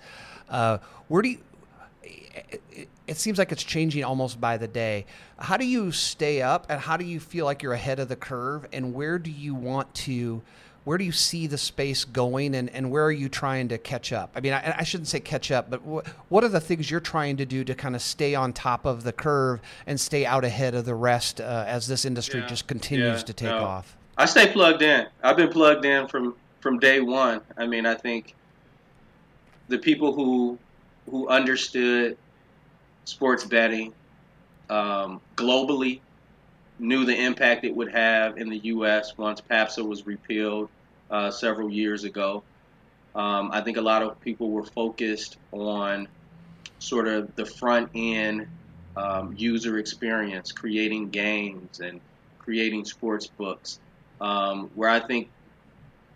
Uh, 0.50 0.80
where 1.08 1.22
do 1.22 1.30
you, 1.30 1.38
it, 2.04 2.90
it 3.08 3.18
seems 3.18 3.38
like 3.38 3.52
it's 3.52 3.64
changing 3.64 4.04
almost 4.04 4.42
by 4.42 4.58
the 4.58 4.68
day. 4.68 5.06
How 5.38 5.56
do 5.56 5.66
you 5.66 5.92
stay 5.92 6.42
up 6.42 6.66
and 6.70 6.80
how 6.80 6.98
do 6.98 7.06
you 7.06 7.20
feel 7.20 7.46
like 7.46 7.64
you're 7.64 7.74
ahead 7.74 8.00
of 8.00 8.10
the 8.10 8.16
curve 8.18 8.68
and 8.74 8.94
where 8.94 9.18
do 9.18 9.32
you 9.32 9.56
want 9.56 9.94
to 9.96 10.42
where 10.84 10.98
do 10.98 11.04
you 11.04 11.12
see 11.12 11.48
the 11.48 11.58
space 11.58 12.06
going 12.06 12.56
and, 12.56 12.70
and 12.72 12.90
where 12.90 13.06
are 13.06 13.12
you 13.12 13.30
trying 13.30 13.68
to 13.68 13.78
catch 13.78 14.12
up? 14.12 14.32
I 14.36 14.40
mean, 14.40 14.54
I, 14.54 14.76
I 14.80 14.84
shouldn't 14.84 15.08
say 15.08 15.20
catch 15.20 15.52
up, 15.52 15.70
but 15.70 15.82
wh- 15.82 16.32
what 16.32 16.44
are 16.44 16.50
the 16.50 16.60
things 16.60 16.90
you're 16.90 17.00
trying 17.00 17.38
to 17.38 17.46
do 17.46 17.64
to 17.64 17.76
kind 17.76 17.96
of 17.96 18.02
stay 18.02 18.34
on 18.34 18.52
top 18.52 18.86
of 18.86 19.04
the 19.04 19.14
curve 19.14 19.62
and 19.86 20.00
stay 20.00 20.26
out 20.26 20.44
ahead 20.44 20.74
of 20.74 20.86
the 20.86 20.96
rest 20.96 21.40
uh, 21.40 21.66
as 21.68 21.88
this 21.88 22.04
industry 22.04 22.40
yeah. 22.40 22.48
just 22.48 22.68
continues 22.68 23.22
yeah, 23.22 23.26
to 23.26 23.34
take 23.34 23.50
no. 23.50 23.64
off? 23.64 23.96
I 24.18 24.26
stay 24.26 24.52
plugged 24.52 24.82
in. 24.82 25.08
I've 25.24 25.38
been 25.38 25.50
plugged 25.50 25.86
in 25.86 26.08
from, 26.08 26.36
from 26.62 26.80
day 26.80 27.00
one. 27.00 27.42
I 27.58 27.68
mean, 27.68 27.86
I 27.86 27.96
think 27.96 28.36
the 29.68 29.78
people 29.78 30.14
who 30.14 30.58
who 31.10 31.28
understood 31.28 32.18
sports 33.06 33.44
betting 33.44 33.94
um, 34.70 35.20
globally 35.36 36.00
knew 36.82 37.06
the 37.06 37.16
impact 37.16 37.64
it 37.64 37.76
would 37.76 37.92
have 37.92 38.38
in 38.38 38.50
the 38.50 38.58
U.S. 38.58 39.16
once 39.16 39.40
PASPA 39.40 39.86
was 39.88 40.08
repealed 40.08 40.68
uh, 41.12 41.30
several 41.30 41.70
years 41.70 42.04
ago. 42.04 42.44
Um, 43.14 43.52
I 43.54 43.62
think 43.62 43.78
a 43.78 43.82
lot 43.82 44.02
of 44.02 44.20
people 44.22 44.50
were 44.50 44.64
focused 44.64 45.38
on 45.52 46.08
sort 46.80 47.08
of 47.08 47.34
the 47.36 47.46
front 47.46 47.92
end 47.94 48.48
um, 48.98 49.36
user 49.38 49.78
experience, 49.78 50.52
creating 50.52 51.10
games 51.10 51.82
and 51.82 52.02
creating 52.40 52.86
sports 52.86 53.28
books, 53.28 53.80
um, 54.20 54.72
where 54.74 54.90
I 54.90 55.00
think 55.00 55.30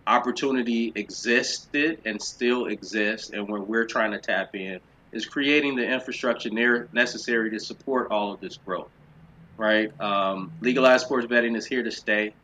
opportunity 0.07 0.91
existed 0.95 2.00
and 2.05 2.19
still 2.19 2.65
exists, 2.65 3.29
and 3.29 3.48
where 3.48 3.62
we're 3.62 3.86
trying 3.86 4.12
to 4.12 4.19
tap 4.19 4.55
in 4.55 4.79
is 5.12 5.25
creating 5.25 5.75
the 5.75 5.88
infrastructure 5.88 6.50
necessary 6.91 7.51
to 7.51 7.60
support 7.60 8.10
all 8.10 8.34
of 8.34 8.39
this 8.39 8.57
growth 8.57 8.89
right? 9.57 9.89
Um, 10.00 10.51
legalized 10.62 11.05
sports 11.05 11.27
betting 11.27 11.55
is 11.55 11.65
here 11.65 11.83
to 11.83 11.91
stay. 11.91 12.35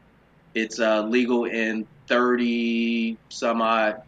It's 0.54 0.80
uh, 0.80 1.04
legal 1.04 1.46
in 1.46 1.88
30 2.08 3.18
some 3.30 3.62
odd 3.62 4.02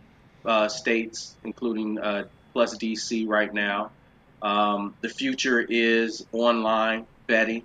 uh, 0.45 0.67
states, 0.67 1.37
including 1.43 1.99
uh, 1.99 2.23
plus 2.53 2.77
DC 2.77 3.25
right 3.27 3.53
now. 3.53 3.91
Um, 4.41 4.95
the 5.01 5.09
future 5.09 5.65
is 5.67 6.25
online 6.33 7.05
betting, 7.27 7.63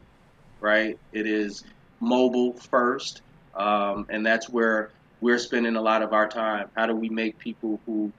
right? 0.61 0.97
It 1.13 1.27
is 1.27 1.65
mobile 2.01 2.55
first, 2.71 3.23
um, 3.55 4.07
and 4.11 4.25
that's 4.25 4.49
where 4.49 4.93
we're 5.21 5.39
spending 5.39 5.77
a 5.77 5.83
lot 5.83 6.03
of 6.03 6.13
our 6.13 6.29
time. 6.29 6.69
How 6.77 6.87
do 6.87 6.95
we 6.95 7.09
make 7.09 7.39
people 7.39 7.81
who 7.87 8.13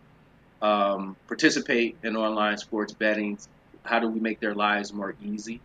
um, 0.62 1.16
participate 1.28 1.98
in 2.04 2.18
online 2.18 2.58
sports 2.58 2.94
betting? 2.94 3.40
How 3.86 4.00
do 4.00 4.10
we 4.10 4.20
make 4.20 4.42
their 4.42 4.56
lives 4.56 4.94
more 4.94 5.16
easy? 5.22 5.62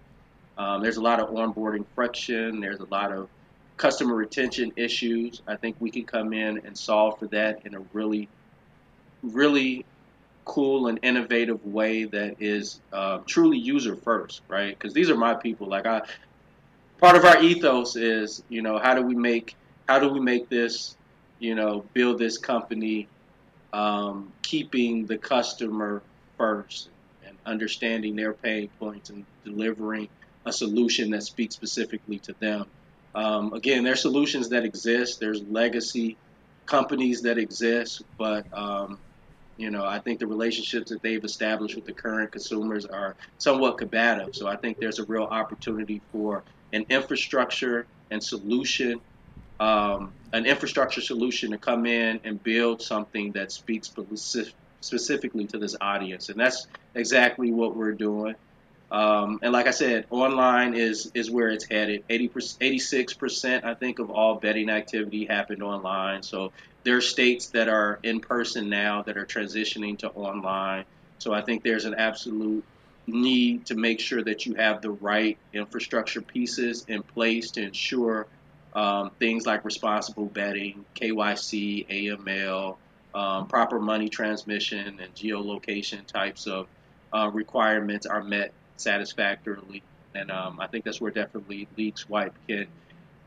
Um, 0.56 0.82
there's 0.82 0.96
a 0.96 1.02
lot 1.02 1.20
of 1.20 1.30
onboarding 1.30 1.84
friction. 1.94 2.60
There's 2.60 2.80
a 2.80 2.86
lot 2.86 3.12
of 3.12 3.28
customer 3.76 4.14
retention 4.14 4.72
issues. 4.76 5.42
I 5.46 5.56
think 5.56 5.76
we 5.80 5.90
can 5.90 6.04
come 6.04 6.32
in 6.32 6.58
and 6.64 6.76
solve 6.76 7.18
for 7.18 7.26
that 7.28 7.66
in 7.66 7.74
a 7.74 7.80
really, 7.92 8.28
really 9.22 9.84
cool 10.44 10.88
and 10.88 10.98
innovative 11.02 11.64
way 11.64 12.04
that 12.04 12.36
is 12.40 12.80
uh, 12.92 13.18
truly 13.26 13.58
user 13.58 13.96
first, 13.96 14.42
right? 14.48 14.78
Because 14.78 14.94
these 14.94 15.10
are 15.10 15.16
my 15.16 15.34
people. 15.34 15.68
Like 15.68 15.86
I, 15.86 16.02
part 17.00 17.16
of 17.16 17.24
our 17.24 17.42
ethos 17.42 17.96
is, 17.96 18.42
you 18.48 18.62
know, 18.62 18.78
how 18.78 18.94
do 18.94 19.02
we 19.02 19.14
make 19.14 19.56
how 19.88 19.98
do 19.98 20.08
we 20.08 20.20
make 20.20 20.48
this, 20.48 20.96
you 21.38 21.54
know, 21.54 21.84
build 21.92 22.18
this 22.18 22.38
company, 22.38 23.06
um, 23.72 24.32
keeping 24.42 25.04
the 25.04 25.18
customer 25.18 26.02
first 26.38 26.88
and 27.26 27.36
understanding 27.44 28.16
their 28.16 28.32
pain 28.32 28.70
points 28.78 29.10
and 29.10 29.26
delivering 29.44 30.08
a 30.46 30.52
solution 30.52 31.10
that 31.10 31.22
speaks 31.22 31.54
specifically 31.54 32.18
to 32.20 32.34
them. 32.40 32.66
Um, 33.14 33.52
again, 33.52 33.84
there's 33.84 34.02
solutions 34.02 34.48
that 34.50 34.64
exist. 34.64 35.20
There's 35.20 35.42
legacy 35.44 36.16
companies 36.66 37.22
that 37.22 37.38
exist, 37.38 38.02
but 38.18 38.46
um, 38.52 38.98
you 39.56 39.70
know, 39.70 39.84
I 39.84 39.98
think 40.00 40.18
the 40.18 40.26
relationships 40.26 40.90
that 40.90 41.02
they've 41.02 41.22
established 41.22 41.76
with 41.76 41.86
the 41.86 41.92
current 41.92 42.32
consumers 42.32 42.86
are 42.86 43.14
somewhat 43.38 43.78
combative. 43.78 44.34
So 44.34 44.48
I 44.48 44.56
think 44.56 44.78
there's 44.78 44.98
a 44.98 45.04
real 45.04 45.24
opportunity 45.24 46.00
for 46.10 46.42
an 46.72 46.84
infrastructure 46.88 47.86
and 48.10 48.22
solution, 48.22 49.00
um, 49.60 50.12
an 50.32 50.46
infrastructure 50.46 51.00
solution 51.00 51.52
to 51.52 51.58
come 51.58 51.86
in 51.86 52.20
and 52.24 52.42
build 52.42 52.82
something 52.82 53.30
that 53.32 53.52
speaks 53.52 53.92
specifically 54.80 55.46
to 55.46 55.58
this 55.58 55.76
audience, 55.80 56.28
and 56.30 56.38
that's 56.38 56.66
exactly 56.94 57.52
what 57.52 57.76
we're 57.76 57.92
doing. 57.92 58.34
Um, 58.90 59.40
and 59.42 59.52
like 59.52 59.66
I 59.66 59.70
said, 59.72 60.06
online 60.10 60.74
is 60.74 61.10
is 61.14 61.30
where 61.30 61.48
it's 61.48 61.64
headed. 61.64 62.04
80 62.08 62.30
86 62.60 63.14
percent, 63.14 63.64
I 63.64 63.74
think, 63.74 63.98
of 63.98 64.10
all 64.10 64.36
betting 64.36 64.70
activity 64.70 65.24
happened 65.24 65.62
online. 65.62 66.22
So 66.22 66.52
there 66.84 66.96
are 66.96 67.00
states 67.00 67.48
that 67.48 67.68
are 67.68 67.98
in 68.02 68.20
person 68.20 68.68
now 68.68 69.02
that 69.02 69.16
are 69.16 69.26
transitioning 69.26 69.98
to 69.98 70.10
online. 70.10 70.84
So 71.18 71.32
I 71.32 71.40
think 71.40 71.64
there's 71.64 71.86
an 71.86 71.94
absolute 71.94 72.64
need 73.06 73.66
to 73.66 73.74
make 73.74 74.00
sure 74.00 74.22
that 74.22 74.46
you 74.46 74.54
have 74.54 74.80
the 74.80 74.90
right 74.90 75.38
infrastructure 75.52 76.20
pieces 76.20 76.84
in 76.88 77.02
place 77.02 77.50
to 77.52 77.62
ensure 77.62 78.26
um, 78.74 79.10
things 79.18 79.46
like 79.46 79.64
responsible 79.64 80.26
betting, 80.26 80.84
KYC, 80.94 81.88
AML, 81.88 82.76
um, 83.14 83.46
proper 83.46 83.78
money 83.78 84.08
transmission, 84.08 84.98
and 85.00 85.14
geolocation 85.14 86.04
types 86.06 86.46
of 86.46 86.66
uh, 87.12 87.30
requirements 87.32 88.06
are 88.06 88.22
met 88.22 88.52
satisfactorily. 88.76 89.82
And 90.14 90.30
um, 90.30 90.60
I 90.60 90.66
think 90.66 90.84
that's 90.84 91.00
where 91.00 91.10
definitely 91.10 91.66
League 91.76 91.98
Swipe 91.98 92.34
can, 92.48 92.66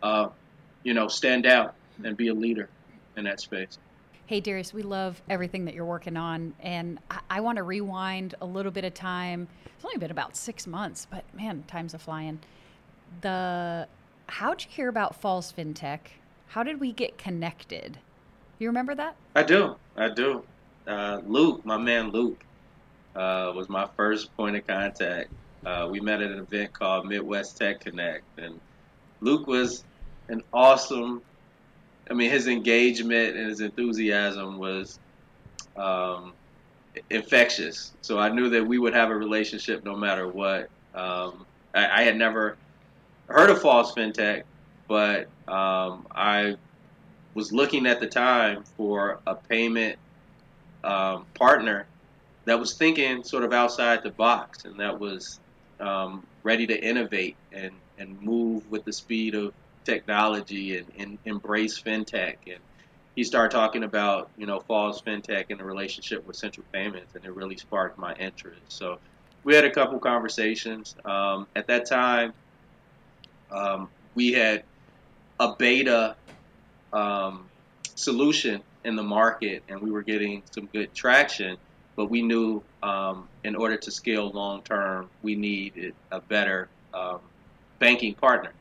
uh, 0.02 0.30
you 0.84 0.94
know, 0.94 1.08
stand 1.08 1.46
out 1.46 1.76
and 2.04 2.16
be 2.16 2.30
a 2.30 2.34
leader 2.34 2.70
in 3.16 3.26
that 3.26 3.42
space. 3.42 3.78
Hey, 4.26 4.42
Darius, 4.42 4.74
we 4.74 4.82
love 4.82 5.22
everything 5.30 5.66
that 5.66 5.74
you're 5.74 5.86
working 5.86 6.18
on. 6.18 6.54
And 6.60 7.00
I, 7.10 7.20
I 7.30 7.42
want 7.42 7.58
to 7.58 7.64
rewind 7.64 8.36
a 8.42 8.46
little 8.46 8.72
bit 8.72 8.84
of 8.84 8.94
time. 8.94 9.48
It's 9.66 9.86
only 9.86 9.98
been 9.98 10.12
about 10.12 10.36
six 10.36 10.68
months, 10.68 11.08
but 11.10 11.24
man, 11.34 11.64
time's 11.68 11.94
a 11.94 12.00
flying. 12.00 12.40
The 13.22 13.88
how'd 14.28 14.64
you 14.64 14.70
hear 14.70 14.90
about 14.90 15.16
Falls 15.16 15.54
FinTech? 15.54 16.00
How 16.48 16.64
did 16.64 16.80
we 16.80 16.92
get 16.92 17.18
connected? 17.18 18.00
You 18.60 18.68
remember 18.68 18.96
that? 18.96 19.16
I 19.36 19.44
do. 19.44 19.76
I 19.96 20.10
do. 20.10 20.44
Uh, 20.86 21.22
Luke, 21.26 21.66
my 21.66 21.78
man 21.78 22.12
Luke, 22.12 22.44
uh, 23.16 23.52
was 23.56 23.70
my 23.70 23.88
first 23.96 24.36
point 24.36 24.56
of 24.56 24.66
contact. 24.66 25.32
Uh, 25.66 25.88
we 25.90 26.00
met 26.00 26.22
at 26.22 26.32
an 26.32 26.40
event 26.40 26.72
called 26.74 27.08
Midwest 27.08 27.58
Tech 27.58 27.82
Connect, 27.82 28.24
and 28.38 28.60
Luke 29.22 29.48
was 29.48 29.84
an 30.30 30.44
awesome. 30.54 31.22
I 32.10 32.14
mean, 32.14 32.30
his 32.30 32.48
engagement 32.48 33.36
and 33.36 33.50
his 33.50 33.62
enthusiasm 33.62 34.58
was 34.58 35.00
um, 35.76 36.34
infectious. 37.10 37.94
So 38.02 38.18
I 38.18 38.30
knew 38.30 38.50
that 38.50 38.66
we 38.66 38.80
would 38.80 38.94
have 38.94 39.10
a 39.10 39.16
relationship 39.16 39.84
no 39.84 39.96
matter 39.96 40.28
what. 40.28 40.70
Um, 40.96 41.46
I, 41.76 42.02
I, 42.02 42.04
had 42.04 42.16
never 42.16 42.58
heard 43.28 43.50
of 43.50 43.62
Falls 43.62 43.94
FinTech, 43.94 44.44
but 44.88 45.28
um, 45.48 46.08
I 46.12 46.56
was 47.34 47.52
looking 47.52 47.86
at 47.86 48.00
the 48.00 48.08
time 48.08 48.64
for 48.78 49.20
a 49.28 49.36
payment 49.36 50.00
um, 50.84 51.26
partner 51.36 51.86
that 52.46 52.60
was 52.60 52.74
thinking 52.74 53.24
sort 53.24 53.44
of 53.44 53.54
outside 53.54 54.02
the 54.02 54.10
box 54.10 54.66
and 54.66 54.80
that 54.80 55.00
was 55.00 55.40
um, 55.80 56.26
ready 56.44 56.68
to 56.68 56.84
innovate 56.84 57.36
and, 57.52 57.72
and 57.98 58.22
move 58.22 58.70
with 58.70 58.86
the 58.86 58.94
speed 58.94 59.36
of 59.36 59.54
technology 59.84 60.78
and, 60.78 60.92
and 60.98 61.18
embrace 61.26 61.82
fintech. 61.82 62.36
And 62.46 62.60
he 63.16 63.24
started 63.24 63.56
talking 63.56 63.84
about, 63.84 64.30
you 64.38 64.46
know, 64.46 64.60
Falls 64.60 65.02
FinTech 65.02 65.46
and 65.50 65.60
the 65.60 65.64
relationship 65.64 66.26
with 66.28 66.36
Central 66.36 66.66
Payments, 66.72 67.16
and 67.16 67.26
it 67.26 67.34
really 67.34 67.58
sparked 67.58 67.98
my 67.98 68.14
interest. 68.16 68.62
So 68.68 69.00
we 69.44 69.56
had 69.56 69.66
a 69.66 69.72
couple 69.72 69.98
conversations. 69.98 70.96
Um, 71.04 71.48
at 71.56 71.68
that 71.68 71.88
time, 71.88 72.34
um, 73.50 73.90
we 74.14 74.34
had 74.34 74.64
a 75.40 75.56
beta 75.58 76.16
um, 76.94 77.50
solution 77.96 78.62
in 78.84 78.96
the 78.96 79.04
market, 79.04 79.64
and 79.68 79.82
we 79.82 79.90
were 79.90 80.04
getting 80.04 80.44
some 80.52 80.68
good 80.68 80.94
traction 80.94 81.58
but 81.98 82.12
we 82.12 82.22
knew 82.22 82.62
um, 82.84 83.28
in 83.44 83.56
order 83.56 83.76
to 83.76 83.92
scale 83.92 84.30
long 84.30 84.62
term, 84.62 85.10
we 85.24 85.36
needed 85.36 85.96
a 86.12 86.22
better 86.22 86.70
um, 86.94 87.20
banking 87.80 88.14
partner. 88.14 88.54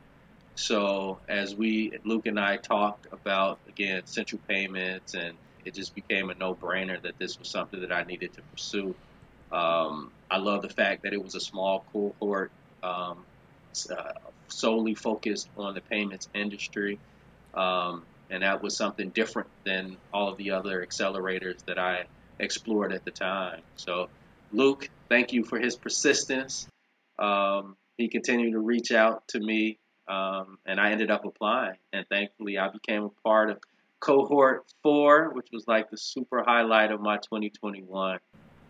So 0.56 1.18
as 1.28 1.54
we, 1.54 1.92
Luke 2.04 2.24
and 2.24 2.40
I 2.40 2.56
talked 2.56 3.06
about 3.12 3.60
again 3.68 4.02
central 4.06 4.40
payments, 4.48 5.14
and 5.14 5.34
it 5.66 5.74
just 5.74 5.94
became 5.94 6.30
a 6.30 6.34
no-brainer 6.34 7.00
that 7.02 7.18
this 7.18 7.38
was 7.38 7.48
something 7.48 7.80
that 7.82 7.92
I 7.92 8.04
needed 8.04 8.32
to 8.32 8.42
pursue. 8.42 8.94
Um, 9.52 10.10
I 10.30 10.38
love 10.38 10.62
the 10.62 10.70
fact 10.70 11.02
that 11.02 11.12
it 11.12 11.22
was 11.22 11.34
a 11.34 11.40
small 11.40 11.84
cohort, 11.92 12.50
um, 12.82 13.18
uh, 13.90 14.12
solely 14.48 14.94
focused 14.94 15.50
on 15.58 15.74
the 15.74 15.82
payments 15.82 16.28
industry, 16.34 16.98
um, 17.52 18.02
and 18.30 18.42
that 18.42 18.62
was 18.62 18.74
something 18.76 19.10
different 19.10 19.48
than 19.64 19.98
all 20.12 20.30
of 20.30 20.38
the 20.38 20.52
other 20.52 20.84
accelerators 20.84 21.62
that 21.66 21.78
I 21.78 22.06
explored 22.38 22.92
at 22.92 23.04
the 23.04 23.10
time. 23.10 23.62
So, 23.76 24.08
Luke, 24.52 24.88
thank 25.08 25.32
you 25.32 25.44
for 25.44 25.58
his 25.58 25.76
persistence. 25.76 26.68
Um, 27.18 27.76
he 27.96 28.08
continued 28.08 28.52
to 28.52 28.58
reach 28.58 28.92
out 28.92 29.26
to 29.28 29.40
me, 29.40 29.78
um, 30.08 30.58
and 30.66 30.78
I 30.78 30.90
ended 30.90 31.10
up 31.10 31.24
applying. 31.24 31.78
And 31.92 32.06
thankfully, 32.08 32.58
I 32.58 32.68
became 32.68 33.04
a 33.04 33.10
part 33.22 33.50
of 33.50 33.58
cohort 34.00 34.64
four, 34.82 35.30
which 35.32 35.48
was 35.52 35.64
like 35.66 35.90
the 35.90 35.96
super 35.96 36.42
highlight 36.46 36.92
of 36.92 37.00
my 37.00 37.16
2021. 37.16 38.18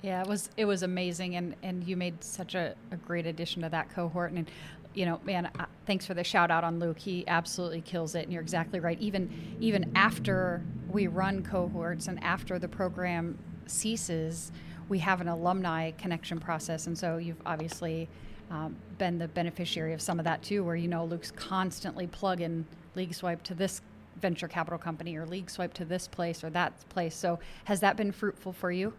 Yeah, 0.02 0.22
it 0.22 0.28
was 0.28 0.50
it 0.56 0.66
was 0.66 0.82
amazing, 0.82 1.36
and 1.36 1.56
and 1.62 1.82
you 1.82 1.96
made 1.96 2.22
such 2.22 2.54
a, 2.54 2.74
a 2.92 2.96
great 2.96 3.26
addition 3.26 3.62
to 3.62 3.68
that 3.70 3.90
cohort. 3.90 4.32
And 4.32 4.48
you 4.94 5.04
know, 5.04 5.20
man, 5.24 5.50
uh, 5.58 5.66
thanks 5.84 6.06
for 6.06 6.14
the 6.14 6.24
shout 6.24 6.50
out 6.50 6.64
on 6.64 6.78
Luke. 6.78 6.98
He 6.98 7.26
absolutely 7.26 7.80
kills 7.80 8.14
it, 8.14 8.24
and 8.24 8.32
you're 8.32 8.42
exactly 8.42 8.78
right. 8.78 8.98
Even 9.00 9.56
even 9.60 9.92
after 9.96 10.62
we 10.88 11.06
run 11.06 11.42
cohorts 11.42 12.08
and 12.08 12.22
after 12.22 12.58
the 12.58 12.68
program 12.68 13.38
ceases, 13.66 14.52
we 14.88 14.98
have 15.00 15.20
an 15.20 15.28
alumni 15.28 15.90
connection 15.92 16.38
process. 16.38 16.86
And 16.86 16.96
so 16.96 17.16
you've 17.16 17.40
obviously 17.44 18.08
um, 18.50 18.76
been 18.98 19.18
the 19.18 19.28
beneficiary 19.28 19.92
of 19.92 20.00
some 20.00 20.18
of 20.18 20.24
that 20.24 20.42
too, 20.42 20.64
where 20.64 20.76
you 20.76 20.88
know 20.88 21.04
Luke's 21.04 21.30
constantly 21.30 22.06
plugging 22.06 22.64
League 22.94 23.14
Swipe 23.14 23.42
to 23.44 23.54
this 23.54 23.80
venture 24.20 24.48
capital 24.48 24.78
company 24.78 25.16
or 25.16 25.26
League 25.26 25.50
Swipe 25.50 25.74
to 25.74 25.84
this 25.84 26.08
place 26.08 26.42
or 26.42 26.50
that 26.50 26.72
place. 26.88 27.14
So 27.14 27.38
has 27.64 27.80
that 27.80 27.96
been 27.96 28.12
fruitful 28.12 28.52
for 28.52 28.70
you? 28.70 28.92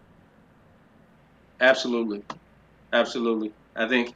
Absolutely. 1.60 2.24
Absolutely. 2.94 3.52
I 3.76 3.88
think 3.88 4.16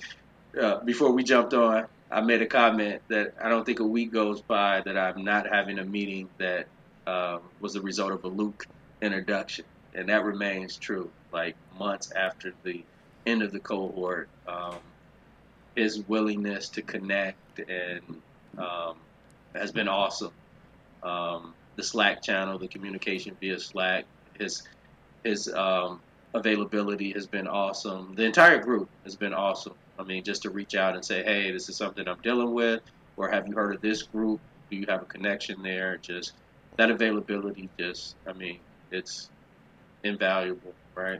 uh, 0.59 0.79
before 0.79 1.11
we 1.11 1.23
jumped 1.23 1.53
on, 1.53 1.87
I 2.11 2.21
made 2.21 2.41
a 2.41 2.45
comment 2.45 3.01
that 3.07 3.33
I 3.41 3.49
don't 3.49 3.65
think 3.65 3.79
a 3.79 3.85
week 3.85 4.11
goes 4.11 4.41
by 4.41 4.81
that 4.81 4.97
I'm 4.97 5.23
not 5.23 5.47
having 5.47 5.79
a 5.79 5.85
meeting 5.85 6.29
that 6.37 6.67
uh, 7.07 7.39
was 7.61 7.73
the 7.73 7.81
result 7.81 8.11
of 8.11 8.23
a 8.25 8.27
Luke 8.27 8.67
introduction 9.01 9.65
and 9.93 10.09
that 10.09 10.23
remains 10.23 10.77
true. 10.77 11.09
Like 11.31 11.55
months 11.77 12.11
after 12.11 12.53
the 12.63 12.83
end 13.25 13.41
of 13.41 13.51
the 13.51 13.59
cohort, 13.59 14.27
um, 14.47 14.75
his 15.75 15.99
willingness 16.07 16.69
to 16.69 16.81
connect 16.81 17.59
and 17.59 18.01
um, 18.57 18.95
has 19.55 19.71
been 19.71 19.87
awesome. 19.87 20.33
Um, 21.03 21.53
the 21.75 21.83
Slack 21.83 22.21
channel, 22.21 22.57
the 22.57 22.67
communication 22.67 23.35
via 23.39 23.59
Slack, 23.59 24.05
his 24.37 24.63
his 25.23 25.51
um, 25.53 26.01
availability 26.33 27.11
has 27.11 27.27
been 27.27 27.47
awesome. 27.47 28.13
The 28.15 28.25
entire 28.25 28.59
group 28.59 28.89
has 29.03 29.15
been 29.15 29.33
awesome. 29.33 29.73
I 29.99 30.03
mean, 30.03 30.23
just 30.23 30.41
to 30.43 30.49
reach 30.49 30.75
out 30.75 30.95
and 30.95 31.05
say, 31.05 31.23
hey, 31.23 31.51
this 31.51 31.69
is 31.69 31.77
something 31.77 32.07
I'm 32.07 32.19
dealing 32.21 32.53
with. 32.53 32.81
or 33.17 33.29
have 33.29 33.47
you 33.47 33.55
heard 33.55 33.75
of 33.75 33.81
this 33.81 34.01
group? 34.03 34.39
Do 34.69 34.77
you 34.77 34.85
have 34.87 35.01
a 35.03 35.05
connection 35.05 35.61
there? 35.61 35.97
Just 35.97 36.33
that 36.77 36.89
availability, 36.89 37.69
just 37.77 38.15
I 38.25 38.33
mean, 38.33 38.59
it's 38.91 39.29
invaluable, 40.03 40.73
right? 40.95 41.19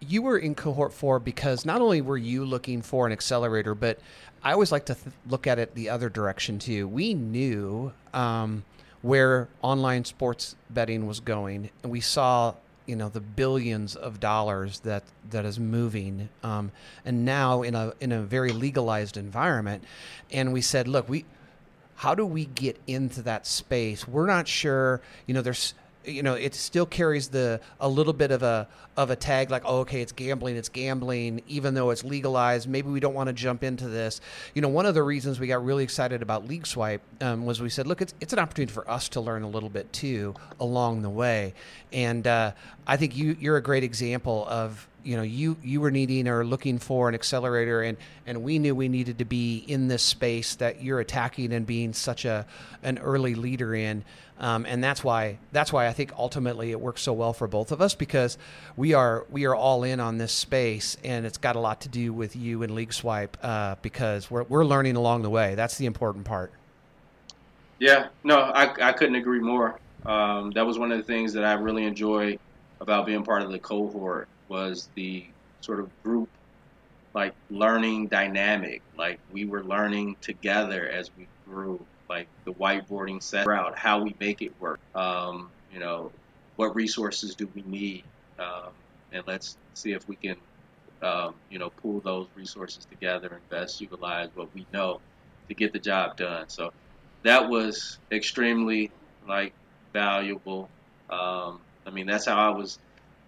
You 0.00 0.22
were 0.22 0.38
in 0.38 0.54
cohort 0.54 0.92
four 0.92 1.18
because 1.18 1.64
not 1.64 1.80
only 1.80 2.00
were 2.00 2.16
you 2.16 2.44
looking 2.44 2.82
for 2.82 3.06
an 3.06 3.12
accelerator, 3.12 3.74
but 3.74 3.98
I 4.42 4.52
always 4.52 4.70
like 4.70 4.86
to 4.86 4.94
th- 4.94 5.14
look 5.28 5.46
at 5.46 5.58
it 5.58 5.74
the 5.74 5.90
other 5.90 6.08
direction 6.08 6.58
too. 6.58 6.86
We 6.86 7.14
knew 7.14 7.92
um, 8.14 8.64
where 9.02 9.48
online 9.62 10.04
sports 10.04 10.54
betting 10.70 11.06
was 11.06 11.20
going, 11.20 11.70
and 11.82 11.90
we 11.90 12.00
saw 12.00 12.54
you 12.86 12.96
know 12.96 13.08
the 13.08 13.20
billions 13.20 13.96
of 13.96 14.20
dollars 14.20 14.80
that 14.80 15.02
that 15.30 15.44
is 15.44 15.58
moving, 15.58 16.28
um, 16.42 16.70
and 17.04 17.24
now 17.24 17.62
in 17.62 17.74
a 17.74 17.92
in 18.00 18.12
a 18.12 18.22
very 18.22 18.52
legalized 18.52 19.16
environment, 19.16 19.82
and 20.30 20.52
we 20.52 20.60
said, 20.60 20.86
look, 20.86 21.08
we 21.08 21.24
how 21.96 22.14
do 22.14 22.24
we 22.24 22.44
get 22.44 22.78
into 22.86 23.22
that 23.22 23.46
space? 23.46 24.06
We're 24.06 24.26
not 24.26 24.46
sure. 24.46 25.00
You 25.26 25.34
know, 25.34 25.42
there's 25.42 25.74
you 26.08 26.22
know 26.22 26.34
it 26.34 26.54
still 26.54 26.86
carries 26.86 27.28
the 27.28 27.60
a 27.80 27.88
little 27.88 28.12
bit 28.12 28.30
of 28.30 28.42
a 28.42 28.66
of 28.96 29.10
a 29.10 29.16
tag 29.16 29.50
like 29.50 29.62
oh, 29.64 29.80
okay 29.80 30.00
it's 30.00 30.12
gambling 30.12 30.56
it's 30.56 30.68
gambling 30.68 31.40
even 31.46 31.74
though 31.74 31.90
it's 31.90 32.04
legalized 32.04 32.68
maybe 32.68 32.88
we 32.88 33.00
don't 33.00 33.14
want 33.14 33.28
to 33.28 33.32
jump 33.32 33.62
into 33.62 33.88
this. 33.88 34.20
You 34.54 34.62
know 34.62 34.68
one 34.68 34.86
of 34.86 34.94
the 34.94 35.02
reasons 35.02 35.38
we 35.38 35.46
got 35.46 35.64
really 35.64 35.84
excited 35.84 36.22
about 36.22 36.46
league 36.46 36.66
swipe 36.66 37.02
um, 37.20 37.44
was 37.44 37.60
we 37.60 37.68
said 37.68 37.86
look 37.86 38.02
it's, 38.02 38.14
it's 38.20 38.32
an 38.32 38.38
opportunity 38.38 38.72
for 38.72 38.88
us 38.90 39.08
to 39.10 39.20
learn 39.20 39.42
a 39.42 39.48
little 39.48 39.68
bit 39.68 39.92
too 39.92 40.34
along 40.60 41.02
the 41.02 41.10
way. 41.10 41.54
And 41.92 42.26
uh, 42.26 42.52
i 42.86 42.96
think 42.96 43.16
you 43.16 43.36
you're 43.38 43.56
a 43.56 43.62
great 43.62 43.84
example 43.84 44.46
of 44.48 44.88
you 45.04 45.16
know 45.16 45.22
you 45.22 45.56
you 45.62 45.80
were 45.80 45.90
needing 45.90 46.28
or 46.28 46.44
looking 46.44 46.78
for 46.78 47.08
an 47.08 47.14
accelerator 47.14 47.82
and 47.82 47.96
and 48.26 48.42
we 48.42 48.58
knew 48.58 48.74
we 48.74 48.88
needed 48.88 49.18
to 49.18 49.24
be 49.24 49.58
in 49.66 49.88
this 49.88 50.02
space 50.02 50.56
that 50.56 50.82
you're 50.82 51.00
attacking 51.00 51.52
and 51.52 51.66
being 51.66 51.92
such 51.92 52.24
a 52.24 52.46
an 52.82 52.98
early 52.98 53.34
leader 53.34 53.74
in 53.74 54.04
um, 54.40 54.66
and 54.66 54.82
that's 54.82 55.02
why 55.02 55.38
that's 55.50 55.72
why 55.72 55.88
I 55.88 55.92
think 55.92 56.12
ultimately 56.16 56.70
it 56.70 56.80
works 56.80 57.02
so 57.02 57.12
well 57.12 57.32
for 57.32 57.48
both 57.48 57.72
of 57.72 57.80
us 57.80 57.94
because 57.94 58.38
we 58.76 58.94
are 58.94 59.24
we 59.30 59.46
are 59.46 59.54
all 59.54 59.82
in 59.82 59.98
on 59.98 60.18
this 60.18 60.32
space 60.32 60.96
and 61.02 61.26
it's 61.26 61.38
got 61.38 61.56
a 61.56 61.60
lot 61.60 61.80
to 61.82 61.88
do 61.88 62.12
with 62.12 62.36
you 62.36 62.62
and 62.62 62.74
League 62.74 62.92
Swipe 62.92 63.36
uh, 63.42 63.76
because 63.82 64.30
we're 64.30 64.44
we're 64.44 64.64
learning 64.64 64.96
along 64.96 65.22
the 65.22 65.30
way. 65.30 65.54
That's 65.54 65.76
the 65.76 65.86
important 65.86 66.24
part. 66.24 66.52
Yeah, 67.80 68.08
no, 68.22 68.38
I 68.38 68.72
I 68.80 68.92
couldn't 68.92 69.16
agree 69.16 69.40
more. 69.40 69.78
Um, 70.06 70.52
that 70.52 70.64
was 70.64 70.78
one 70.78 70.92
of 70.92 70.98
the 70.98 71.04
things 71.04 71.32
that 71.32 71.44
I 71.44 71.54
really 71.54 71.84
enjoy 71.84 72.38
about 72.80 73.06
being 73.06 73.24
part 73.24 73.42
of 73.42 73.50
the 73.50 73.58
cohort 73.58 74.28
was 74.48 74.88
the 74.94 75.24
sort 75.60 75.80
of 75.80 75.90
group 76.02 76.28
like 77.14 77.34
learning 77.50 78.06
dynamic. 78.08 78.82
Like 78.96 79.18
we 79.32 79.44
were 79.44 79.64
learning 79.64 80.16
together 80.20 80.88
as 80.88 81.10
we 81.16 81.26
grew 81.46 81.80
like 82.08 82.28
the 82.44 82.52
whiteboarding 82.52 83.22
set 83.22 83.46
out 83.48 83.78
how 83.78 84.02
we 84.02 84.14
make 84.20 84.42
it 84.42 84.52
work. 84.60 84.80
Um, 84.94 85.50
you 85.72 85.80
know, 85.80 86.10
what 86.56 86.74
resources 86.74 87.34
do 87.34 87.48
we 87.54 87.62
need, 87.62 88.04
um, 88.38 88.70
and 89.12 89.22
let's 89.26 89.56
see 89.74 89.92
if 89.92 90.08
we 90.08 90.16
can, 90.16 90.36
um, 91.02 91.34
you 91.50 91.58
know, 91.58 91.70
pull 91.70 92.00
those 92.00 92.26
resources 92.34 92.84
together 92.86 93.28
and 93.28 93.48
best 93.50 93.80
utilize 93.80 94.28
what 94.34 94.52
we 94.54 94.66
know 94.72 95.00
to 95.48 95.54
get 95.54 95.72
the 95.72 95.78
job 95.78 96.16
done. 96.16 96.48
So 96.48 96.72
that 97.24 97.48
was 97.48 97.98
extremely 98.10 98.90
like 99.26 99.52
valuable. 99.92 100.68
Um, 101.10 101.60
I 101.86 101.90
mean, 101.90 102.06
that's 102.06 102.26
how 102.26 102.36
I 102.36 102.56
was 102.56 102.78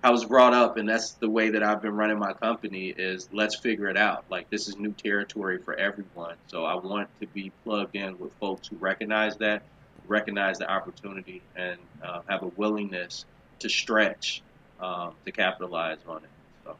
I 0.02 0.10
was 0.10 0.24
brought 0.24 0.54
up, 0.54 0.78
and 0.78 0.88
that's 0.88 1.12
the 1.12 1.28
way 1.28 1.50
that 1.50 1.62
I've 1.62 1.82
been 1.82 1.94
running 1.94 2.18
my 2.18 2.32
company. 2.32 2.94
Is 2.96 3.28
let's 3.32 3.56
figure 3.56 3.88
it 3.88 3.96
out. 3.96 4.24
Like 4.30 4.48
this 4.48 4.68
is 4.68 4.76
new 4.78 4.92
territory 4.92 5.58
for 5.58 5.74
everyone, 5.74 6.36
so 6.46 6.64
I 6.64 6.74
want 6.74 7.08
to 7.20 7.26
be 7.26 7.52
plugged 7.64 7.94
in 7.96 8.18
with 8.18 8.32
folks 8.40 8.68
who 8.68 8.76
recognize 8.76 9.36
that, 9.38 9.62
recognize 10.08 10.58
the 10.58 10.70
opportunity, 10.70 11.42
and 11.54 11.78
uh, 12.02 12.20
have 12.28 12.42
a 12.42 12.48
willingness 12.56 13.26
to 13.58 13.68
stretch 13.68 14.42
um, 14.80 15.12
to 15.24 15.32
capitalize 15.32 15.98
on 16.08 16.18
it. 16.18 16.30
So. 16.64 16.76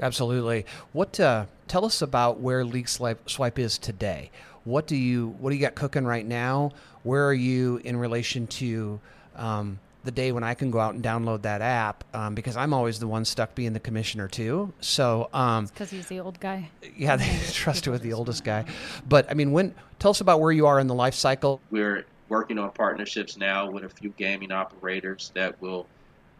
Absolutely. 0.00 0.66
What 0.92 1.18
uh, 1.18 1.46
tell 1.66 1.84
us 1.84 2.00
about 2.00 2.38
where 2.38 2.64
Swipe, 2.86 3.28
Swipe 3.28 3.58
is 3.58 3.76
today? 3.76 4.30
What 4.64 4.86
do 4.86 4.96
you 4.96 5.34
what 5.40 5.50
do 5.50 5.56
you 5.56 5.62
got 5.62 5.74
cooking 5.74 6.04
right 6.04 6.26
now? 6.26 6.72
Where 7.02 7.26
are 7.26 7.34
you 7.34 7.78
in 7.78 7.96
relation 7.96 8.46
to 8.46 9.00
um, 9.36 9.78
the 10.04 10.10
day 10.10 10.32
when 10.32 10.42
I 10.42 10.54
can 10.54 10.70
go 10.70 10.78
out 10.80 10.94
and 10.94 11.02
download 11.02 11.42
that 11.42 11.60
app 11.60 12.04
um, 12.14 12.34
because 12.34 12.56
I'm 12.56 12.72
always 12.72 12.98
the 12.98 13.06
one 13.06 13.24
stuck 13.24 13.54
being 13.54 13.72
the 13.72 13.80
commissioner 13.80 14.28
too. 14.28 14.72
So 14.80 15.28
because 15.30 15.92
um, 15.92 15.96
he's 15.96 16.06
the 16.06 16.20
old 16.20 16.40
guy. 16.40 16.70
Yeah, 16.96 17.16
they 17.16 17.38
trusted 17.52 17.92
with 17.92 18.02
the 18.02 18.12
oldest 18.12 18.44
guy. 18.44 18.64
But 19.08 19.30
I 19.30 19.34
mean, 19.34 19.52
when 19.52 19.74
tell 19.98 20.10
us 20.10 20.20
about 20.20 20.40
where 20.40 20.52
you 20.52 20.66
are 20.66 20.80
in 20.80 20.86
the 20.86 20.94
life 20.94 21.14
cycle. 21.14 21.60
We're 21.70 22.06
working 22.28 22.58
on 22.58 22.70
partnerships 22.70 23.36
now 23.36 23.70
with 23.70 23.84
a 23.84 23.88
few 23.88 24.10
gaming 24.16 24.52
operators 24.52 25.32
that 25.34 25.60
will 25.60 25.86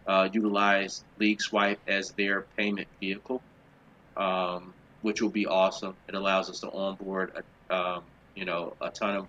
uh, 0.07 0.29
utilize 0.33 1.05
League 1.19 1.43
Swipe 1.43 1.81
as 1.87 2.13
their 2.13 2.43
payment 2.57 2.89
vehicle, 3.01 3.43
um, 4.17 4.73
which 5.03 5.21
will 5.21 5.31
be 5.31 5.47
awesome. 5.47 5.95
It 6.09 6.15
allows 6.15 6.49
us 6.49 6.61
to 6.61 6.71
onboard, 6.71 7.33
a, 7.69 7.75
um, 7.75 8.03
you 8.35 8.45
know, 8.45 8.75
a 8.81 8.91
ton 8.91 9.17
of 9.17 9.27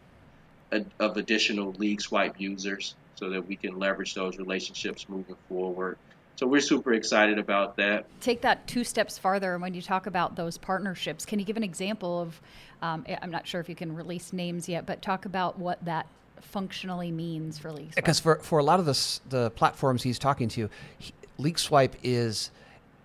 of 1.01 1.17
additional 1.17 1.73
League 1.73 1.99
Swipe 1.99 2.39
users 2.39 2.95
so 3.21 3.29
that 3.29 3.47
we 3.47 3.55
can 3.55 3.77
leverage 3.77 4.15
those 4.15 4.37
relationships 4.37 5.07
moving 5.07 5.35
forward. 5.47 5.97
So 6.35 6.47
we're 6.47 6.59
super 6.59 6.93
excited 6.93 7.37
about 7.37 7.77
that. 7.77 8.07
Take 8.19 8.41
that 8.41 8.65
two 8.65 8.83
steps 8.83 9.17
farther. 9.17 9.59
When 9.59 9.75
you 9.75 9.81
talk 9.81 10.07
about 10.07 10.35
those 10.35 10.57
partnerships, 10.57 11.23
can 11.23 11.37
you 11.37 11.45
give 11.45 11.55
an 11.55 11.63
example 11.63 12.19
of? 12.19 12.41
Um, 12.81 13.05
I'm 13.21 13.29
not 13.29 13.45
sure 13.45 13.61
if 13.61 13.69
you 13.69 13.75
can 13.75 13.93
release 13.93 14.33
names 14.33 14.67
yet, 14.67 14.87
but 14.87 15.03
talk 15.03 15.25
about 15.25 15.59
what 15.59 15.83
that 15.85 16.07
functionally 16.39 17.11
means 17.11 17.59
for 17.59 17.71
League 17.71 17.93
Because 17.93 18.19
for, 18.19 18.37
for 18.37 18.57
a 18.57 18.63
lot 18.63 18.79
of 18.79 18.87
the, 18.87 19.19
the 19.29 19.51
platforms 19.51 20.01
he's 20.01 20.17
talking 20.17 20.49
to, 20.49 20.67
he, 20.97 21.13
League 21.37 21.59
Swipe 21.59 21.95
is 22.01 22.49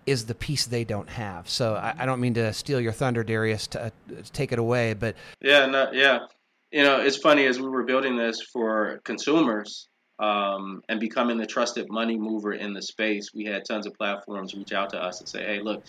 is 0.07 0.25
the 0.25 0.35
piece 0.35 0.65
they 0.67 0.85
don't 0.85 1.09
have. 1.11 1.49
So 1.49 1.75
I, 1.75 1.95
I 1.99 2.07
don't 2.07 2.21
mean 2.21 2.35
to 2.35 2.53
steal 2.53 2.81
your 2.81 2.93
thunder, 2.93 3.25
Darius, 3.25 3.67
to, 3.69 3.87
uh, 3.87 3.91
to 4.09 4.33
take 4.33 4.53
it 4.53 4.59
away, 4.59 4.95
but 4.95 5.17
yeah, 5.43 5.67
no, 5.67 5.91
yeah, 5.93 6.21
you 6.71 6.85
know, 6.85 7.01
it's 7.01 7.17
funny 7.17 7.45
as 7.45 7.61
we 7.61 7.69
were 7.69 7.83
building 7.83 8.17
this 8.17 8.41
for 8.41 9.01
consumers 9.05 9.89
um, 10.19 10.83
and 10.89 11.01
becoming 11.01 11.37
the 11.39 11.47
trusted 11.47 11.87
money 11.91 12.19
mover 12.19 12.55
in 12.55 12.73
the 12.73 12.83
space, 12.83 13.31
we 13.35 13.45
had 13.45 13.65
tons 13.67 13.87
of 13.87 13.95
platforms 13.95 14.55
reach 14.55 14.73
out 14.73 14.91
to 14.91 14.99
us 15.03 15.21
and 15.21 15.29
say, 15.29 15.45
"Hey, 15.45 15.61
look, 15.63 15.85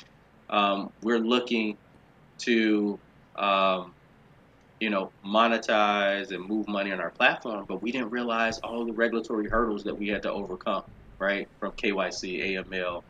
um, 0.50 0.90
we're 1.02 1.20
looking 1.20 1.78
to, 2.44 3.00
um, 3.38 3.96
you 4.80 4.90
know, 4.90 5.14
monetize 5.26 6.32
and 6.32 6.48
move 6.48 6.68
money 6.68 6.92
on 6.92 7.00
our 7.02 7.12
platform, 7.12 7.66
but 7.68 7.82
we 7.82 7.92
didn't 7.92 8.12
realize 8.12 8.60
all 8.60 8.86
the 8.86 8.94
regulatory 8.94 9.50
hurdles 9.50 9.84
that 9.86 9.98
we 9.98 10.08
had 10.08 10.24
to 10.24 10.32
overcome, 10.32 10.84
right? 11.20 11.48
From 11.60 11.72
KYC, 11.74 12.42
AML, 12.58 13.04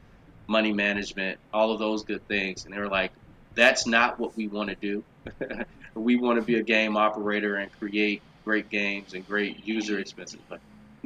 money 0.49 0.73
management, 0.73 1.39
all 1.53 1.71
of 1.71 1.79
those 1.79 2.03
good 2.03 2.25
things." 2.27 2.65
And 2.65 2.73
they 2.73 2.79
were 2.79 2.89
like, 2.89 3.13
"That's 3.55 3.87
not 3.87 4.19
what 4.19 4.35
we 4.37 4.47
want 4.47 4.69
to 4.69 4.77
do. 4.81 5.05
we 5.95 6.17
want 6.17 6.39
to 6.39 6.45
be 6.45 6.55
a 6.57 6.63
game 6.63 6.97
operator 6.97 7.55
and 7.57 7.71
create 7.71 8.23
great 8.45 8.69
games 8.69 9.13
and 9.13 9.25
great 9.25 9.57
user 9.65 9.99
experiences." 9.99 10.41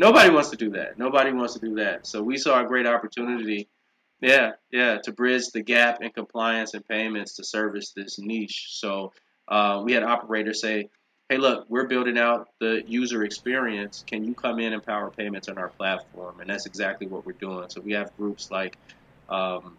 Nobody 0.02 0.32
wants 0.32 0.50
to 0.50 0.58
do 0.58 0.72
that. 0.72 0.98
Nobody 0.98 1.32
wants 1.32 1.54
to 1.54 1.60
do 1.60 1.76
that. 1.76 2.08
So 2.08 2.24
we 2.24 2.36
saw 2.36 2.60
a 2.60 2.68
great 2.68 2.88
opportunity, 2.88 3.70
yeah, 4.20 4.54
yeah, 4.72 4.98
to 5.04 5.12
bridge 5.12 5.52
the 5.54 5.62
gap 5.62 6.02
in 6.02 6.10
compliance 6.10 6.74
and 6.74 6.84
payments 6.88 7.36
to 7.36 7.44
service 7.44 7.94
this 7.96 8.18
niche. 8.18 8.70
So 8.72 9.14
uh, 9.48 9.84
we 9.86 9.94
had 9.94 10.02
operators 10.02 10.60
say, 10.60 10.90
hey, 11.30 11.38
look, 11.38 11.68
we're 11.70 11.86
building 11.86 12.18
out 12.18 12.50
the 12.60 12.82
user 12.88 13.24
experience. 13.24 14.04
Can 14.08 14.24
you 14.24 14.34
come 14.34 14.60
in 14.60 14.74
and 14.74 14.84
power 14.84 15.12
payments 15.12 15.48
on 15.50 15.60
our 15.60 15.70
platform? 15.70 16.40
And 16.40 16.50
that's 16.50 16.66
exactly 16.66 17.06
what 17.06 17.24
we're 17.24 17.34
doing. 17.34 17.70
So 17.70 17.80
we 17.80 17.92
have 17.94 18.12
groups 18.18 18.50
like 18.50 18.78
um, 19.30 19.78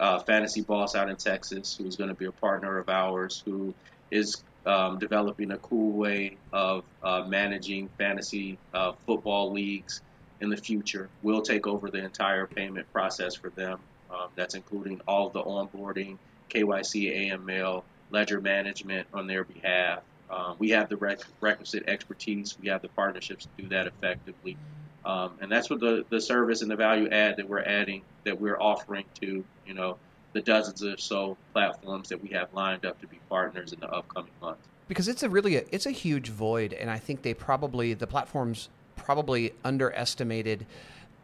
uh, 0.00 0.20
Fantasy 0.20 0.62
Boss 0.62 0.94
out 0.94 1.10
in 1.10 1.16
Texas, 1.16 1.76
who's 1.76 1.94
going 1.94 2.08
to 2.08 2.16
be 2.16 2.24
a 2.24 2.32
partner 2.32 2.78
of 2.78 2.88
ours, 2.88 3.42
who 3.44 3.74
is 4.10 4.42
um, 4.68 4.98
developing 4.98 5.50
a 5.52 5.56
cool 5.58 5.92
way 5.92 6.36
of 6.52 6.84
uh, 7.02 7.24
managing 7.26 7.88
fantasy 7.98 8.58
uh, 8.74 8.92
football 9.06 9.50
leagues 9.50 10.02
in 10.40 10.50
the 10.50 10.56
future. 10.56 11.08
We'll 11.22 11.42
take 11.42 11.66
over 11.66 11.90
the 11.90 12.04
entire 12.04 12.46
payment 12.46 12.90
process 12.92 13.34
for 13.34 13.48
them. 13.50 13.80
Um, 14.10 14.28
that's 14.36 14.54
including 14.54 15.00
all 15.08 15.30
the 15.30 15.42
onboarding, 15.42 16.16
KYC, 16.50 17.30
AML, 17.30 17.82
ledger 18.10 18.40
management 18.40 19.06
on 19.12 19.26
their 19.26 19.44
behalf. 19.44 20.00
Um, 20.30 20.56
we 20.58 20.70
have 20.70 20.88
the 20.88 20.96
requisite 21.40 21.84
expertise. 21.88 22.56
We 22.60 22.68
have 22.68 22.82
the 22.82 22.88
partnerships 22.88 23.46
to 23.46 23.62
do 23.62 23.68
that 23.70 23.86
effectively. 23.86 24.56
Um, 25.04 25.32
and 25.40 25.50
that's 25.50 25.70
what 25.70 25.80
the, 25.80 26.04
the 26.10 26.20
service 26.20 26.62
and 26.62 26.70
the 26.70 26.76
value 26.76 27.08
add 27.10 27.36
that 27.36 27.48
we're 27.48 27.62
adding, 27.62 28.02
that 28.24 28.38
we're 28.38 28.60
offering 28.60 29.04
to, 29.20 29.44
you 29.66 29.74
know, 29.74 29.96
the 30.32 30.40
dozens 30.40 30.82
or 30.84 30.96
so 30.96 31.36
platforms 31.52 32.08
that 32.08 32.22
we 32.22 32.28
have 32.30 32.52
lined 32.52 32.84
up 32.84 33.00
to 33.00 33.06
be 33.06 33.18
partners 33.28 33.72
in 33.72 33.80
the 33.80 33.88
upcoming 33.88 34.30
months. 34.40 34.66
Because 34.88 35.08
it's 35.08 35.22
a 35.22 35.28
really 35.28 35.56
a, 35.56 35.64
it's 35.70 35.86
a 35.86 35.90
huge 35.90 36.28
void, 36.28 36.72
and 36.72 36.90
I 36.90 36.98
think 36.98 37.22
they 37.22 37.34
probably 37.34 37.94
the 37.94 38.06
platforms 38.06 38.68
probably 38.96 39.52
underestimated 39.64 40.66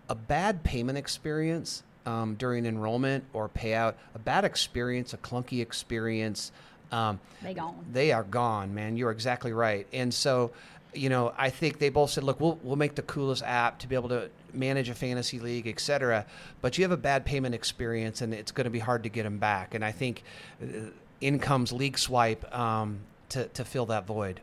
a 0.09 0.15
bad 0.15 0.63
payment 0.63 0.99
experience 0.99 1.83
um, 2.07 2.35
during 2.35 2.67
enrollment 2.67 3.25
or 3.33 3.49
payout, 3.49 3.95
a 4.15 4.19
bad 4.19 4.45
experience, 4.45 5.15
a 5.15 5.17
clunky 5.17 5.63
experience. 5.63 6.53
Um, 6.93 7.21
They 7.43 7.55
gone. 7.55 7.85
They 7.93 8.13
are 8.13 8.23
gone, 8.25 8.75
man. 8.75 8.97
You're 8.97 9.11
exactly 9.11 9.53
right. 9.53 9.87
And 9.93 10.13
so, 10.13 10.53
you 10.93 11.09
know, 11.09 11.33
I 11.37 11.51
think 11.51 11.79
they 11.79 11.89
both 11.89 12.11
said, 12.11 12.25
look, 12.25 12.41
we'll, 12.41 12.59
we'll 12.63 12.77
make 12.77 12.95
the 12.95 13.03
coolest 13.03 13.43
app 13.43 13.79
to 13.81 13.89
be 13.89 13.95
able 13.95 14.11
to 14.11 14.31
manage 14.55 14.89
a 14.89 14.95
fantasy 14.95 15.39
league, 15.39 15.67
et 15.67 15.81
cetera. 15.81 16.27
But 16.61 16.79
you 16.79 16.85
have 16.85 16.93
a 16.93 16.97
bad 16.97 17.25
payment 17.25 17.55
experience, 17.55 18.21
and 18.21 18.33
it's 18.35 18.53
going 18.53 18.65
to 18.65 18.71
be 18.71 18.79
hard 18.79 19.03
to 19.05 19.09
get 19.09 19.25
them 19.25 19.39
back. 19.39 19.75
And 19.75 19.85
I 19.85 19.93
think 19.93 20.23
uh, 20.63 20.91
in 21.21 21.39
comes 21.39 21.73
League 21.73 21.99
Swipe 21.99 22.53
um, 22.57 23.01
to, 23.31 23.47
to 23.49 23.65
fill 23.65 23.87
that 23.87 24.07
void. 24.07 24.41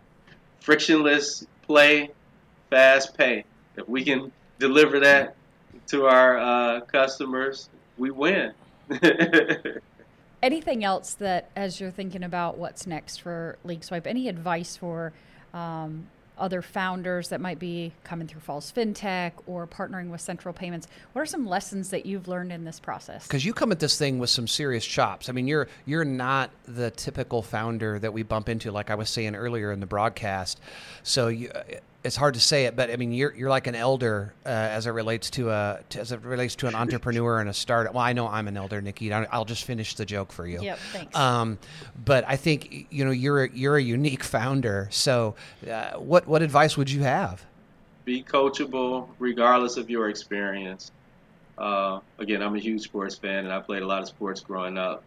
Frictionless 0.61 1.45
play, 1.63 2.09
fast 2.69 3.17
pay. 3.17 3.45
If 3.77 3.87
we 3.87 4.03
can 4.03 4.31
deliver 4.59 4.99
that 4.99 5.35
to 5.87 6.05
our 6.05 6.37
uh, 6.37 6.81
customers, 6.81 7.69
we 7.97 8.11
win. 8.11 8.53
Anything 10.43 10.83
else 10.83 11.13
that, 11.15 11.49
as 11.55 11.79
you're 11.79 11.91
thinking 11.91 12.23
about 12.23 12.57
what's 12.57 12.87
next 12.87 13.17
for 13.17 13.57
League 13.63 13.83
Swipe, 13.83 14.07
any 14.07 14.27
advice 14.27 14.75
for 14.75 15.13
um, 15.53 16.07
other 16.41 16.61
founders 16.61 17.29
that 17.29 17.39
might 17.39 17.59
be 17.59 17.93
coming 18.03 18.27
through 18.27 18.41
Falls 18.41 18.71
FinTech 18.71 19.31
or 19.45 19.67
partnering 19.67 20.09
with 20.09 20.19
Central 20.19 20.53
Payments? 20.53 20.87
What 21.13 21.21
are 21.21 21.25
some 21.25 21.45
lessons 21.45 21.89
that 21.91 22.05
you've 22.05 22.27
learned 22.27 22.51
in 22.51 22.65
this 22.65 22.79
process? 22.79 23.27
Because 23.27 23.45
you 23.45 23.53
come 23.53 23.71
at 23.71 23.79
this 23.79 23.97
thing 23.97 24.19
with 24.19 24.29
some 24.29 24.47
serious 24.47 24.85
chops. 24.85 25.29
I 25.29 25.31
mean, 25.31 25.47
you're 25.47 25.69
you're 25.85 26.03
not 26.03 26.49
the 26.65 26.91
typical 26.91 27.41
founder 27.41 27.99
that 27.99 28.11
we 28.11 28.23
bump 28.23 28.49
into, 28.49 28.71
like 28.71 28.89
I 28.89 28.95
was 28.95 29.09
saying 29.09 29.35
earlier 29.35 29.71
in 29.71 29.79
the 29.79 29.85
broadcast. 29.85 30.59
So 31.03 31.27
you, 31.29 31.51
it's 32.03 32.15
hard 32.15 32.33
to 32.33 32.39
say 32.39 32.65
it, 32.65 32.75
but 32.75 32.89
I 32.89 32.95
mean, 32.95 33.11
you're 33.11 33.33
you're 33.35 33.49
like 33.49 33.67
an 33.67 33.75
elder 33.75 34.33
uh, 34.45 34.49
as 34.49 34.87
it 34.87 34.91
relates 34.91 35.29
to 35.31 35.51
a 35.51 35.79
to, 35.89 35.99
as 35.99 36.11
it 36.11 36.23
relates 36.23 36.55
to 36.57 36.67
an 36.67 36.73
entrepreneur 36.73 37.39
and 37.39 37.49
a 37.49 37.53
startup. 37.53 37.93
Well, 37.93 38.03
I 38.03 38.13
know 38.13 38.27
I'm 38.27 38.47
an 38.47 38.57
elder, 38.57 38.81
Nikki. 38.81 39.13
I'll 39.13 39.45
just 39.45 39.65
finish 39.65 39.93
the 39.95 40.05
joke 40.05 40.31
for 40.31 40.47
you. 40.47 40.61
Yep, 40.61 40.79
thanks. 40.91 41.15
Um, 41.15 41.59
but 42.03 42.23
I 42.27 42.37
think 42.37 42.87
you 42.89 43.05
know 43.05 43.11
you're 43.11 43.45
a, 43.45 43.49
you're 43.51 43.77
a 43.77 43.81
unique 43.81 44.23
founder. 44.23 44.87
So, 44.91 45.35
uh, 45.69 45.91
what 45.97 46.27
what 46.27 46.41
advice 46.41 46.75
would 46.75 46.89
you 46.89 47.03
have? 47.03 47.45
Be 48.03 48.23
coachable, 48.23 49.07
regardless 49.19 49.77
of 49.77 49.89
your 49.89 50.09
experience. 50.09 50.91
Uh, 51.57 51.99
again, 52.17 52.41
I'm 52.41 52.55
a 52.55 52.59
huge 52.59 52.81
sports 52.81 53.15
fan, 53.15 53.45
and 53.45 53.53
I 53.53 53.59
played 53.59 53.83
a 53.83 53.87
lot 53.87 54.01
of 54.01 54.07
sports 54.07 54.41
growing 54.41 54.77
up. 54.77 55.03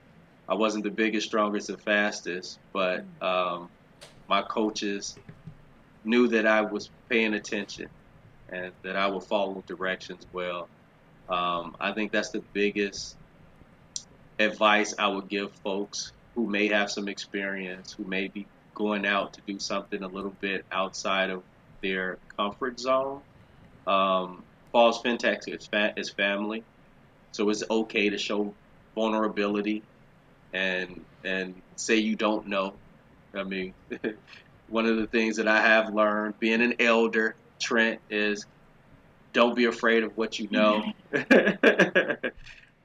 I 0.48 0.54
wasn't 0.54 0.84
the 0.84 0.90
biggest, 0.90 1.26
strongest, 1.26 1.70
and 1.70 1.80
fastest, 1.80 2.60
but 2.72 3.04
um, 3.20 3.68
my 4.28 4.42
coaches 4.42 5.16
knew 6.04 6.28
that 6.28 6.46
I 6.46 6.62
was 6.62 6.90
paying 7.10 7.34
attention 7.34 7.88
and 8.50 8.72
that 8.84 8.96
I 8.96 9.08
would 9.08 9.24
follow 9.24 9.64
directions 9.66 10.26
well. 10.32 10.70
Um, 11.28 11.76
I 11.80 11.92
think 11.92 12.12
that's 12.12 12.30
the 12.30 12.44
biggest 12.52 13.16
advice 14.38 14.94
I 14.98 15.08
would 15.08 15.28
give 15.28 15.54
folks 15.64 16.12
who 16.34 16.48
may 16.50 16.68
have 16.68 16.90
some 16.90 17.08
experience, 17.08 17.94
who 17.96 18.04
may 18.04 18.28
be 18.28 18.48
going 18.76 19.06
out 19.06 19.34
to 19.34 19.42
do 19.46 19.58
something 19.58 20.02
a 20.02 20.08
little 20.08 20.36
bit 20.40 20.66
outside 20.72 21.30
of 21.30 21.44
their 21.82 22.18
comfort 22.38 22.80
zone. 22.80 23.22
Um, 23.86 24.44
Falls 24.72 25.02
FinTech 25.02 25.40
is, 25.46 25.68
fa- 25.72 25.94
is 25.96 26.12
family, 26.12 26.64
so 27.32 27.48
it's 27.50 27.64
okay 27.70 28.10
to 28.10 28.18
show 28.18 28.56
vulnerability 28.96 29.84
and 30.52 31.04
and 31.24 31.62
say 31.76 31.96
you 31.96 32.16
don't 32.16 32.48
know. 32.48 32.80
I 33.34 33.44
mean, 33.44 33.74
one 34.68 34.86
of 34.86 34.96
the 34.96 35.06
things 35.06 35.36
that 35.36 35.48
I 35.48 35.60
have 35.60 35.94
learned 35.94 36.38
being 36.38 36.62
an 36.62 36.74
elder, 36.80 37.36
Trent, 37.60 38.00
is 38.10 38.46
don't 39.32 39.56
be 39.56 39.64
afraid 39.66 40.04
of 40.04 40.16
what 40.16 40.38
you 40.38 40.48
know, 40.50 40.84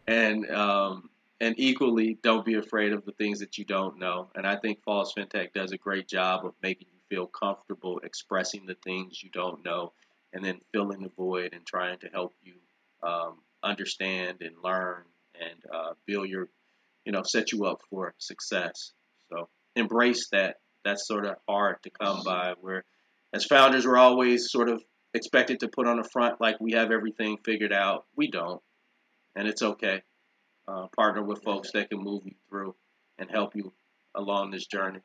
and 0.07 0.49
um, 0.51 1.09
and 1.39 1.55
equally 1.57 2.17
don't 2.21 2.45
be 2.45 2.55
afraid 2.55 2.91
of 2.91 3.05
the 3.05 3.11
things 3.13 3.39
that 3.39 3.57
you 3.57 3.65
don't 3.65 3.97
know. 3.99 4.29
And 4.35 4.45
I 4.45 4.57
think 4.57 4.83
Falls 4.83 5.13
FinTech 5.13 5.53
does 5.53 5.71
a 5.71 5.77
great 5.77 6.07
job 6.07 6.45
of 6.45 6.53
making 6.61 6.87
you 6.91 6.99
feel 7.09 7.27
comfortable 7.27 7.99
expressing 8.03 8.65
the 8.65 8.75
things 8.83 9.23
you 9.23 9.29
don't 9.29 9.63
know, 9.63 9.93
and 10.33 10.43
then 10.43 10.59
filling 10.73 11.03
the 11.03 11.11
void 11.15 11.53
and 11.53 11.65
trying 11.65 11.99
to 11.99 12.07
help 12.07 12.33
you 12.43 12.53
um, 13.03 13.37
understand 13.63 14.41
and 14.41 14.55
learn 14.63 15.03
and 15.39 15.59
uh, 15.73 15.93
build 16.05 16.27
your, 16.27 16.49
you 17.05 17.11
know, 17.11 17.23
set 17.23 17.51
you 17.51 17.65
up 17.65 17.81
for 17.89 18.13
success. 18.17 18.91
So 19.31 19.47
embrace 19.75 20.29
that 20.31 20.57
that's 20.83 21.07
sort 21.07 21.25
of 21.25 21.35
hard 21.47 21.77
to 21.83 21.89
come 21.89 22.21
by. 22.23 22.53
Where 22.59 22.83
as 23.33 23.45
founders, 23.45 23.85
we're 23.85 23.97
always 23.97 24.51
sort 24.51 24.69
of 24.69 24.83
expected 25.13 25.61
to 25.61 25.67
put 25.67 25.87
on 25.87 25.97
the 25.97 26.03
front 26.03 26.39
like 26.39 26.59
we 26.59 26.73
have 26.73 26.91
everything 26.91 27.37
figured 27.43 27.73
out. 27.73 28.05
We 28.15 28.29
don't, 28.29 28.61
and 29.35 29.47
it's 29.47 29.61
okay. 29.61 30.03
Uh, 30.67 30.87
partner 30.95 31.23
with 31.23 31.41
folks 31.43 31.71
that 31.71 31.89
can 31.89 31.99
move 31.99 32.21
you 32.25 32.35
through 32.47 32.75
and 33.17 33.29
help 33.29 33.55
you 33.55 33.73
along 34.13 34.51
this 34.51 34.67
journey. 34.67 34.99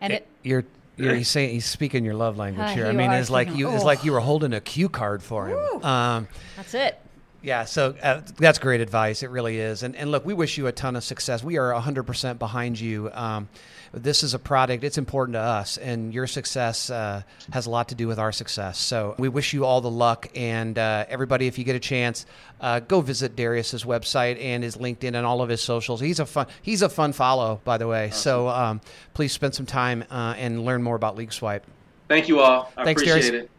And 0.00 0.12
it, 0.12 0.26
You're 0.42 0.64
you're 0.96 1.14
he's 1.14 1.28
saying 1.28 1.50
he's 1.50 1.66
speaking 1.66 2.04
your 2.04 2.14
love 2.14 2.36
language 2.36 2.68
Uh, 2.68 2.74
here. 2.74 2.86
I 2.86 2.92
mean, 2.92 3.10
it's 3.10 3.30
like 3.30 3.54
you 3.56 3.68
it's 3.70 3.82
oh. 3.82 3.86
like 3.86 4.04
you 4.04 4.12
were 4.12 4.20
holding 4.20 4.52
a 4.52 4.60
cue 4.60 4.88
card 4.88 5.22
for 5.22 5.48
him. 5.48 5.84
Um, 5.84 6.28
that's 6.56 6.74
it. 6.74 7.00
Yeah, 7.44 7.66
so 7.66 7.94
uh, 8.02 8.22
that's 8.38 8.58
great 8.58 8.80
advice. 8.80 9.22
It 9.22 9.28
really 9.28 9.58
is. 9.58 9.82
And, 9.82 9.94
and 9.96 10.10
look, 10.10 10.24
we 10.24 10.32
wish 10.32 10.56
you 10.56 10.66
a 10.66 10.72
ton 10.72 10.96
of 10.96 11.04
success. 11.04 11.44
We 11.44 11.58
are 11.58 11.72
100% 11.72 12.38
behind 12.38 12.80
you. 12.80 13.10
Um, 13.12 13.50
this 13.92 14.22
is 14.22 14.32
a 14.32 14.38
product, 14.38 14.82
it's 14.82 14.96
important 14.96 15.34
to 15.34 15.40
us, 15.40 15.76
and 15.76 16.12
your 16.12 16.26
success 16.26 16.88
uh, 16.88 17.22
has 17.52 17.66
a 17.66 17.70
lot 17.70 17.90
to 17.90 17.94
do 17.94 18.08
with 18.08 18.18
our 18.18 18.32
success. 18.32 18.78
So 18.78 19.14
we 19.18 19.28
wish 19.28 19.52
you 19.52 19.66
all 19.66 19.82
the 19.82 19.90
luck. 19.90 20.26
And 20.34 20.78
uh, 20.78 21.04
everybody, 21.06 21.46
if 21.46 21.58
you 21.58 21.64
get 21.64 21.76
a 21.76 21.80
chance, 21.80 22.24
uh, 22.62 22.80
go 22.80 23.02
visit 23.02 23.36
Darius's 23.36 23.84
website 23.84 24.42
and 24.42 24.64
his 24.64 24.78
LinkedIn 24.78 25.14
and 25.14 25.26
all 25.26 25.42
of 25.42 25.50
his 25.50 25.60
socials. 25.60 26.00
He's 26.00 26.20
a 26.20 26.26
fun, 26.26 26.46
he's 26.62 26.80
a 26.80 26.88
fun 26.88 27.12
follow, 27.12 27.60
by 27.62 27.76
the 27.76 27.86
way. 27.86 28.08
So 28.10 28.48
um, 28.48 28.80
please 29.12 29.32
spend 29.32 29.54
some 29.54 29.66
time 29.66 30.02
uh, 30.10 30.34
and 30.38 30.64
learn 30.64 30.82
more 30.82 30.96
about 30.96 31.14
League 31.14 31.32
Swipe. 31.32 31.66
Thank 32.08 32.26
you 32.26 32.40
all. 32.40 32.72
I 32.76 32.84
Thanks, 32.84 33.02
appreciate 33.02 33.30
Darius. 33.30 33.44
it. 33.44 33.50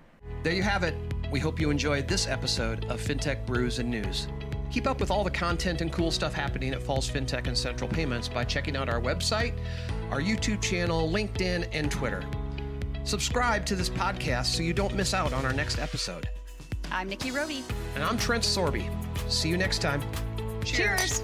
There 0.44 0.54
you 0.54 0.64
have 0.64 0.84
it. 0.84 0.96
We 1.32 1.40
hope 1.40 1.60
you 1.60 1.70
enjoyed 1.70 2.08
this 2.08 2.28
episode 2.28 2.86
of 2.86 3.02
FinTech 3.02 3.46
Brews 3.46 3.80
and 3.80 3.90
News. 3.90 4.28
Keep 4.72 4.88
up 4.88 5.00
with 5.00 5.10
all 5.10 5.24
the 5.24 5.32
content 5.32 5.82
and 5.82 5.92
cool 5.92 6.12
stuff 6.12 6.34
happening 6.34 6.74
at 6.74 6.84
Falls 6.84 7.10
FinTech 7.10 7.48
and 7.48 7.58
Central 7.58 7.90
Payments 7.90 8.28
by 8.28 8.44
checking 8.44 8.76
out 8.76 8.90
our 8.90 9.00
website, 9.00 9.54
our 10.12 10.22
YouTube 10.22 10.62
channel, 10.62 11.10
LinkedIn, 11.10 11.68
and 11.72 11.90
Twitter. 11.90 12.24
Subscribe 13.04 13.66
to 13.68 13.76
this 13.76 13.90
podcast 13.90 14.48
so 14.48 14.64
you 14.64 14.74
don't 14.74 14.96
miss 14.96 15.14
out 15.14 15.34
on 15.34 15.46
our 15.46 15.54
next 15.54 15.80
episode. 15.80 16.30
I'm 16.92 17.10
Nikki 17.10 17.32
Rohde. 17.32 17.64
And 17.96 18.04
I'm 18.04 18.18
Trent 18.18 18.44
Sorby. 18.44 18.90
See 19.30 19.50
you 19.50 19.58
next 19.58 19.82
time. 19.82 20.04
Cheers. 20.64 21.24